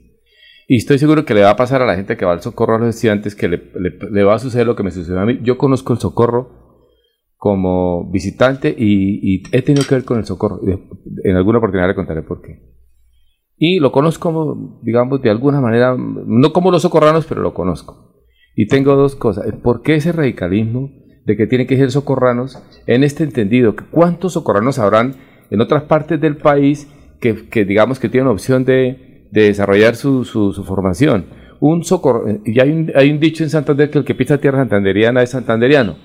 Y 0.68 0.78
estoy 0.78 1.00
seguro 1.00 1.26
que 1.26 1.34
le 1.34 1.42
va 1.42 1.50
a 1.50 1.56
pasar 1.58 1.82
a 1.82 1.86
la 1.86 1.96
gente 1.96 2.16
que 2.16 2.24
va 2.24 2.32
al 2.32 2.42
socorro 2.42 2.76
a 2.76 2.80
los 2.80 2.96
estudiantes 2.96 3.36
que 3.36 3.50
le, 3.50 4.24
va 4.24 4.36
a 4.36 4.40
suceder 4.40 4.66
lo 4.66 4.78
que 4.78 4.84
me 4.84 4.92
sucedió 4.92 5.20
a 5.20 5.26
mí. 5.26 5.40
Yo 5.44 5.58
conozco 5.58 5.92
el 5.92 6.00
socorro 6.00 6.88
como 7.36 8.10
visitante 8.10 8.74
y, 8.78 9.20
y 9.22 9.44
he 9.52 9.64
tenido 9.64 9.86
que 9.86 9.96
ver 9.96 10.06
con 10.06 10.20
el 10.20 10.26
socorro. 10.26 10.62
En 11.24 11.36
alguna 11.36 11.58
oportunidad 11.58 11.90
le 11.90 11.96
contaré 11.96 12.22
por 12.22 12.42
qué. 12.42 12.72
Y 13.58 13.80
lo 13.80 13.92
conozco, 13.92 14.80
digamos, 14.82 15.22
de 15.22 15.30
alguna 15.30 15.60
manera, 15.60 15.96
no 15.98 16.54
como 16.54 16.72
los 16.72 16.82
socorranos, 16.82 17.26
pero 17.26 17.42
lo 17.42 17.54
conozco. 17.54 18.24
Y 18.56 18.68
tengo 18.68 18.96
dos 18.96 19.16
cosas. 19.16 19.46
¿Por 19.62 19.82
qué 19.82 19.96
ese 19.96 20.14
radicalismo 20.14 20.90
de 21.26 21.38
que 21.38 21.48
tienen 21.48 21.68
que 21.68 21.78
ser 21.78 21.92
socorranos 21.92 22.62
en 22.88 23.04
este 23.04 23.24
entendido? 23.24 23.76
¿Cuántos 23.92 24.34
socorranos 24.34 24.80
habrán 24.80 25.16
en 25.50 25.62
otras 25.62 25.84
partes 25.84 26.20
del 26.20 26.38
país 26.38 26.88
que, 27.20 27.48
que 27.50 27.66
digamos, 27.66 28.00
que 28.00 28.10
tienen 28.10 28.30
opción 28.30 28.66
de, 28.66 29.28
de 29.32 29.44
desarrollar 29.44 29.96
su, 29.96 30.26
su, 30.26 30.54
su 30.54 30.64
formación? 30.64 31.26
Un 31.60 31.84
socorro, 31.84 32.26
y 32.44 32.60
hay 32.60 32.72
un, 32.72 32.92
hay 32.96 33.12
un 33.12 33.20
dicho 33.20 33.44
en 33.44 33.52
Santander 33.52 33.92
que 33.92 34.00
el 34.00 34.06
que 34.06 34.16
pisa 34.16 34.40
tierra 34.40 34.60
santanderiana 34.60 35.22
es 35.22 35.30
santanderiano. 35.30 35.96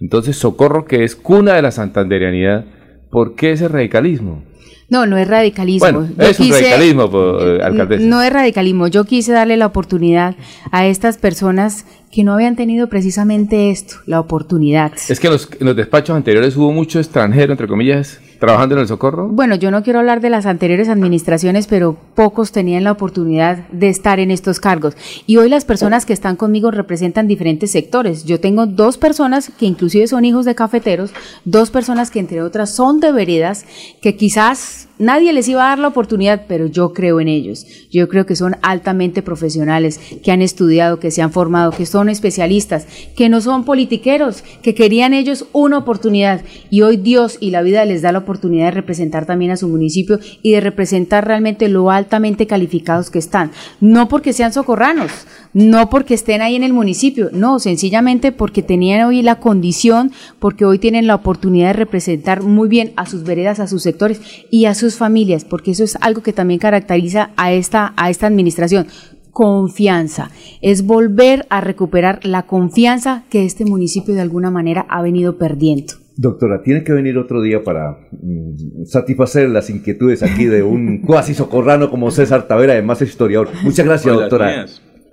Entonces, 0.00 0.36
socorro 0.36 0.84
que 0.84 1.04
es 1.04 1.16
cuna 1.16 1.54
de 1.54 1.62
la 1.62 1.70
santanderianidad, 1.70 2.64
¿por 3.10 3.34
qué 3.34 3.52
ese 3.52 3.68
radicalismo? 3.68 4.44
No, 4.90 5.04
no 5.06 5.18
es 5.18 5.28
radicalismo. 5.28 5.80
Bueno, 5.90 6.08
Yo 6.16 6.22
es 6.28 6.40
un 6.40 6.46
quise- 6.46 6.60
radicalismo, 6.60 7.10
po- 7.10 7.40
eh, 7.46 7.62
alcaldesa. 7.62 8.02
No 8.06 8.22
es 8.22 8.32
radicalismo. 8.32 8.86
Yo 8.88 9.04
quise 9.04 9.32
darle 9.32 9.56
la 9.58 9.66
oportunidad 9.66 10.34
a 10.72 10.86
estas 10.86 11.18
personas 11.18 11.84
que 12.10 12.24
no 12.24 12.32
habían 12.32 12.56
tenido 12.56 12.88
precisamente 12.88 13.70
esto, 13.70 13.96
la 14.06 14.18
oportunidad. 14.18 14.92
Es 15.08 15.20
que 15.20 15.26
en 15.26 15.34
los, 15.34 15.48
en 15.60 15.66
los 15.66 15.76
despachos 15.76 16.16
anteriores 16.16 16.56
hubo 16.56 16.72
mucho 16.72 16.98
extranjero, 17.00 17.52
entre 17.52 17.66
comillas, 17.68 18.18
trabajando 18.38 18.74
en 18.74 18.82
el 18.82 18.88
socorro. 18.88 19.28
Bueno, 19.28 19.54
yo 19.54 19.70
no 19.70 19.82
quiero 19.82 19.98
hablar 19.98 20.20
de 20.20 20.30
las 20.30 20.46
anteriores 20.46 20.88
administraciones, 20.88 21.66
pero 21.66 21.96
pocos 22.14 22.52
tenían 22.52 22.84
la 22.84 22.92
oportunidad 22.92 23.68
de 23.68 23.88
estar 23.88 24.20
en 24.20 24.30
estos 24.30 24.60
cargos. 24.60 24.96
Y 25.26 25.36
hoy 25.36 25.48
las 25.48 25.64
personas 25.64 26.06
que 26.06 26.12
están 26.12 26.36
conmigo 26.36 26.70
representan 26.70 27.28
diferentes 27.28 27.70
sectores. 27.70 28.24
Yo 28.24 28.40
tengo 28.40 28.66
dos 28.66 28.98
personas 28.98 29.50
que 29.58 29.66
inclusive 29.66 30.06
son 30.06 30.24
hijos 30.24 30.44
de 30.44 30.54
cafeteros, 30.54 31.12
dos 31.44 31.70
personas 31.70 32.10
que 32.10 32.20
entre 32.20 32.42
otras 32.42 32.74
son 32.74 33.00
de 33.00 33.12
veredas, 33.12 33.64
que 34.00 34.16
quizás 34.16 34.87
nadie 34.98 35.32
les 35.32 35.48
iba 35.48 35.64
a 35.64 35.68
dar 35.70 35.78
la 35.78 35.88
oportunidad, 35.88 36.42
pero 36.48 36.66
yo 36.66 36.92
creo 36.92 37.20
en 37.20 37.28
ellos. 37.28 37.66
Yo 37.90 38.08
creo 38.08 38.26
que 38.26 38.36
son 38.36 38.56
altamente 38.62 39.22
profesionales, 39.22 40.00
que 40.22 40.32
han 40.32 40.42
estudiado, 40.42 41.00
que 41.00 41.10
se 41.10 41.22
han 41.22 41.32
formado, 41.32 41.72
que 41.72 41.86
son 41.86 42.08
especialistas, 42.08 42.86
que 43.16 43.28
no 43.28 43.40
son 43.40 43.64
politiqueros, 43.64 44.42
que 44.62 44.74
querían 44.74 45.14
ellos 45.14 45.46
una 45.52 45.78
oportunidad. 45.78 46.42
Y 46.70 46.82
hoy 46.82 46.96
Dios 46.96 47.38
y 47.40 47.50
la 47.50 47.62
vida 47.62 47.84
les 47.84 48.02
da 48.02 48.12
la 48.12 48.18
oportunidad 48.18 48.66
de 48.66 48.72
representar 48.72 49.26
también 49.26 49.50
a 49.50 49.56
su 49.56 49.68
municipio 49.68 50.18
y 50.42 50.52
de 50.52 50.60
representar 50.60 51.26
realmente 51.26 51.68
lo 51.68 51.90
altamente 51.90 52.46
calificados 52.46 53.10
que 53.10 53.18
están. 53.18 53.50
No 53.80 54.08
porque 54.08 54.32
sean 54.32 54.52
socorranos, 54.52 55.10
no 55.52 55.90
porque 55.90 56.14
estén 56.14 56.42
ahí 56.42 56.56
en 56.56 56.62
el 56.62 56.72
municipio, 56.72 57.30
no, 57.32 57.58
sencillamente 57.58 58.32
porque 58.32 58.62
tenían 58.62 59.06
hoy 59.06 59.22
la 59.22 59.40
condición, 59.40 60.12
porque 60.38 60.64
hoy 60.64 60.78
tienen 60.78 61.06
la 61.06 61.14
oportunidad 61.14 61.68
de 61.68 61.72
representar 61.74 62.42
muy 62.42 62.68
bien 62.68 62.92
a 62.96 63.06
sus 63.06 63.24
veredas, 63.24 63.60
a 63.60 63.66
sus 63.66 63.82
sectores 63.82 64.20
y 64.50 64.66
a 64.66 64.74
sus 64.74 64.87
familias, 64.96 65.44
porque 65.44 65.72
eso 65.72 65.84
es 65.84 65.96
algo 66.00 66.22
que 66.22 66.32
también 66.32 66.60
caracteriza 66.60 67.30
a 67.36 67.52
esta, 67.52 67.92
a 67.96 68.10
esta 68.10 68.26
administración. 68.26 68.86
Confianza, 69.30 70.30
es 70.62 70.84
volver 70.84 71.46
a 71.48 71.60
recuperar 71.60 72.24
la 72.24 72.42
confianza 72.42 73.24
que 73.30 73.44
este 73.44 73.64
municipio 73.64 74.14
de 74.14 74.20
alguna 74.20 74.50
manera 74.50 74.86
ha 74.88 75.02
venido 75.02 75.38
perdiendo. 75.38 75.94
Doctora, 76.16 76.62
tiene 76.62 76.82
que 76.82 76.92
venir 76.92 77.16
otro 77.16 77.40
día 77.40 77.62
para 77.62 77.96
mm, 78.10 78.84
satisfacer 78.86 79.48
las 79.50 79.70
inquietudes 79.70 80.24
aquí 80.24 80.46
de 80.46 80.64
un 80.64 81.02
cuasi 81.06 81.34
socorrano 81.34 81.90
como 81.90 82.10
César 82.10 82.48
Tavera, 82.48 82.72
además 82.72 83.00
es 83.02 83.10
historiador. 83.10 83.50
Muchas 83.62 83.86
gracias, 83.86 84.12
doctora. 84.12 84.66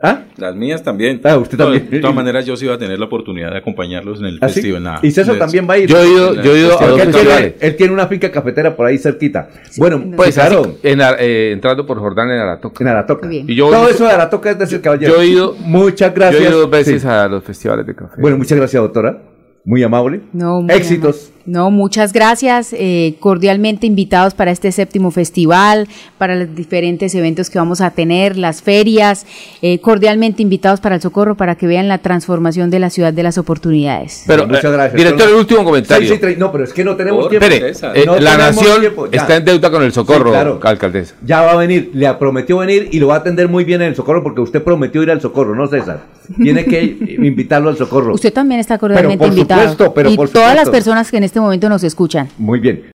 ¿Ah? 0.06 0.24
Las 0.38 0.56
mías 0.56 0.84
también. 0.84 1.20
Ah, 1.24 1.38
usted 1.38 1.58
No, 1.58 1.66
también. 1.66 1.90
de 1.90 2.00
todas 2.00 2.16
maneras, 2.16 2.46
yo 2.46 2.56
sí 2.56 2.66
iba 2.66 2.76
a 2.76 2.78
tener 2.78 3.00
la 3.00 3.06
oportunidad 3.06 3.52
de 3.52 3.58
acompañarlos 3.58 4.20
en 4.20 4.26
el 4.28 4.38
¿Ah, 4.42 4.48
sí? 4.50 4.56
festival. 4.56 5.00
Y 5.02 5.12
César 5.12 5.38
también 5.38 5.68
va 5.70 5.74
a 5.74 5.78
ir. 5.80 5.90
Yo 5.90 6.02
he 6.02 6.08
ido, 6.08 6.34
yo 6.42 6.56
he 6.56 6.60
ido 6.60 6.74
a 6.76 6.78
Porque 6.80 6.88
dos 6.92 7.00
él, 7.00 7.06
tiene, 7.12 7.14
festivales. 7.14 7.54
él 7.60 7.76
tiene 7.76 7.94
una 7.94 8.08
finca 8.08 8.32
cafetera 8.32 8.76
por 8.76 8.86
ahí 8.86 8.98
cerquita. 8.98 9.50
bueno, 9.78 10.04
Pues 10.16 10.36
claro, 10.36 10.76
en 10.84 11.00
eh, 11.20 11.52
entrando 11.54 11.86
por 11.86 12.00
Jordán 12.00 12.30
en 12.32 12.40
Aratoca. 12.40 12.84
en 12.84 12.88
Aratoca. 12.90 13.28
Y 13.32 13.56
yo, 13.56 13.70
Todo 13.70 13.90
eso 13.90 14.06
de 14.06 14.12
Aratoca 14.12 14.52
es 14.52 14.60
decir, 14.60 14.82
caballero. 14.82 15.16
yo 15.16 15.22
he 15.22 15.28
ido, 15.28 15.56
Muchas 15.60 16.10
yo 16.10 16.16
gracias. 16.16 16.44
he 16.44 16.48
ido 16.50 16.60
dos 16.60 16.70
veces 16.70 17.02
Sí. 17.02 17.08
a 17.08 17.28
los 17.28 17.44
festivales 17.44 17.86
de 17.86 17.96
café. 17.96 18.22
Bueno, 18.22 18.38
muchas 18.38 18.58
gracias, 18.58 18.82
doctora. 18.82 19.22
Muy 19.64 19.82
amable. 19.82 20.22
No, 20.34 20.62
muy 20.62 20.74
Éxitos. 20.74 21.32
No, 21.46 21.70
muchas 21.70 22.12
gracias. 22.12 22.74
eh, 22.74 23.16
cordialmente 23.20 23.86
invitados 23.86 24.34
para 24.34 24.50
este 24.52 24.72
séptimo 24.72 25.12
festival, 25.12 25.88
para 26.18 26.36
los 26.36 26.56
diferentes 26.56 27.14
eventos 27.14 27.50
que 27.52 27.60
vamos 27.60 27.82
a 27.82 27.92
tener, 27.92 28.36
las 28.38 28.62
ferias. 28.64 29.26
eh, 29.62 29.80
cordialmente 29.80 30.42
invitados 30.42 30.80
para 30.82 30.96
el 30.96 31.02
Socorro 31.02 31.36
para 31.36 31.56
que 31.56 31.68
vean 31.68 31.88
la 31.88 32.00
transformación 32.00 32.70
de 32.70 32.80
la 32.80 32.90
ciudad 32.90 33.14
de 33.14 33.24
las 33.24 33.38
oportunidades. 33.38 34.24
Pero, 34.28 34.48
Muchas 34.48 34.66
eh, 34.66 34.72
gracias. 34.72 34.94
director, 34.96 35.20
Pero- 35.20 35.30
el 35.32 35.36
último 35.40 35.64
comentario. 35.64 36.20
No, 36.38 36.52
pero 36.52 36.64
es 36.64 36.74
que 36.74 36.84
no 36.84 36.96
tenemos 36.96 37.22
Por- 37.24 37.30
tiempo. 37.30 37.46
Espere, 37.46 38.02
eh, 38.02 38.06
No 38.06 38.20
la 38.20 38.32
tenemos 38.38 38.56
nación 38.56 38.80
tiempo, 38.82 39.06
está 39.12 39.36
en 39.38 39.46
deuda 39.46 39.70
con 39.72 39.84
el 39.84 39.92
socorro, 39.92 40.26
Sí, 40.26 40.32
claro. 40.32 40.60
alcaldesa. 40.64 41.16
Ya 41.26 41.42
va 41.42 41.52
a 41.52 41.56
venir, 41.56 41.92
le 41.94 42.12
prometió 42.16 42.58
venir 42.58 42.90
y 42.92 43.00
lo 43.00 43.08
va 43.08 43.16
a 43.16 43.18
atender 43.20 43.48
muy 43.50 43.64
bien 43.64 43.82
en 43.82 43.90
el 43.90 43.96
socorro 43.96 44.24
porque 44.24 44.42
usted 44.42 44.64
prometió 44.64 45.02
ir 45.04 45.12
al 45.12 45.22
socorro, 45.22 45.56
¿no, 45.56 45.68
César? 45.68 46.02
Tiene 46.42 46.66
que 46.66 46.82
invitarlo 47.22 47.70
al 47.70 47.78
socorro. 47.78 48.14
Usted 48.14 48.34
también 48.34 48.60
está 48.60 48.78
cordialmente 48.78 49.18
por 49.20 49.28
invitado. 49.30 49.62
supuesto, 49.62 49.94
pero 49.94 50.10
y 50.10 50.16
por 50.18 50.30
todas 50.30 50.56
las 50.56 50.70
personas 50.70 51.12
que 51.12 51.18
en 51.18 51.24
este 51.36 51.42
momento 51.42 51.68
nos 51.68 51.84
escuchan. 51.84 52.30
Muy 52.38 52.62
bien. 52.62 52.82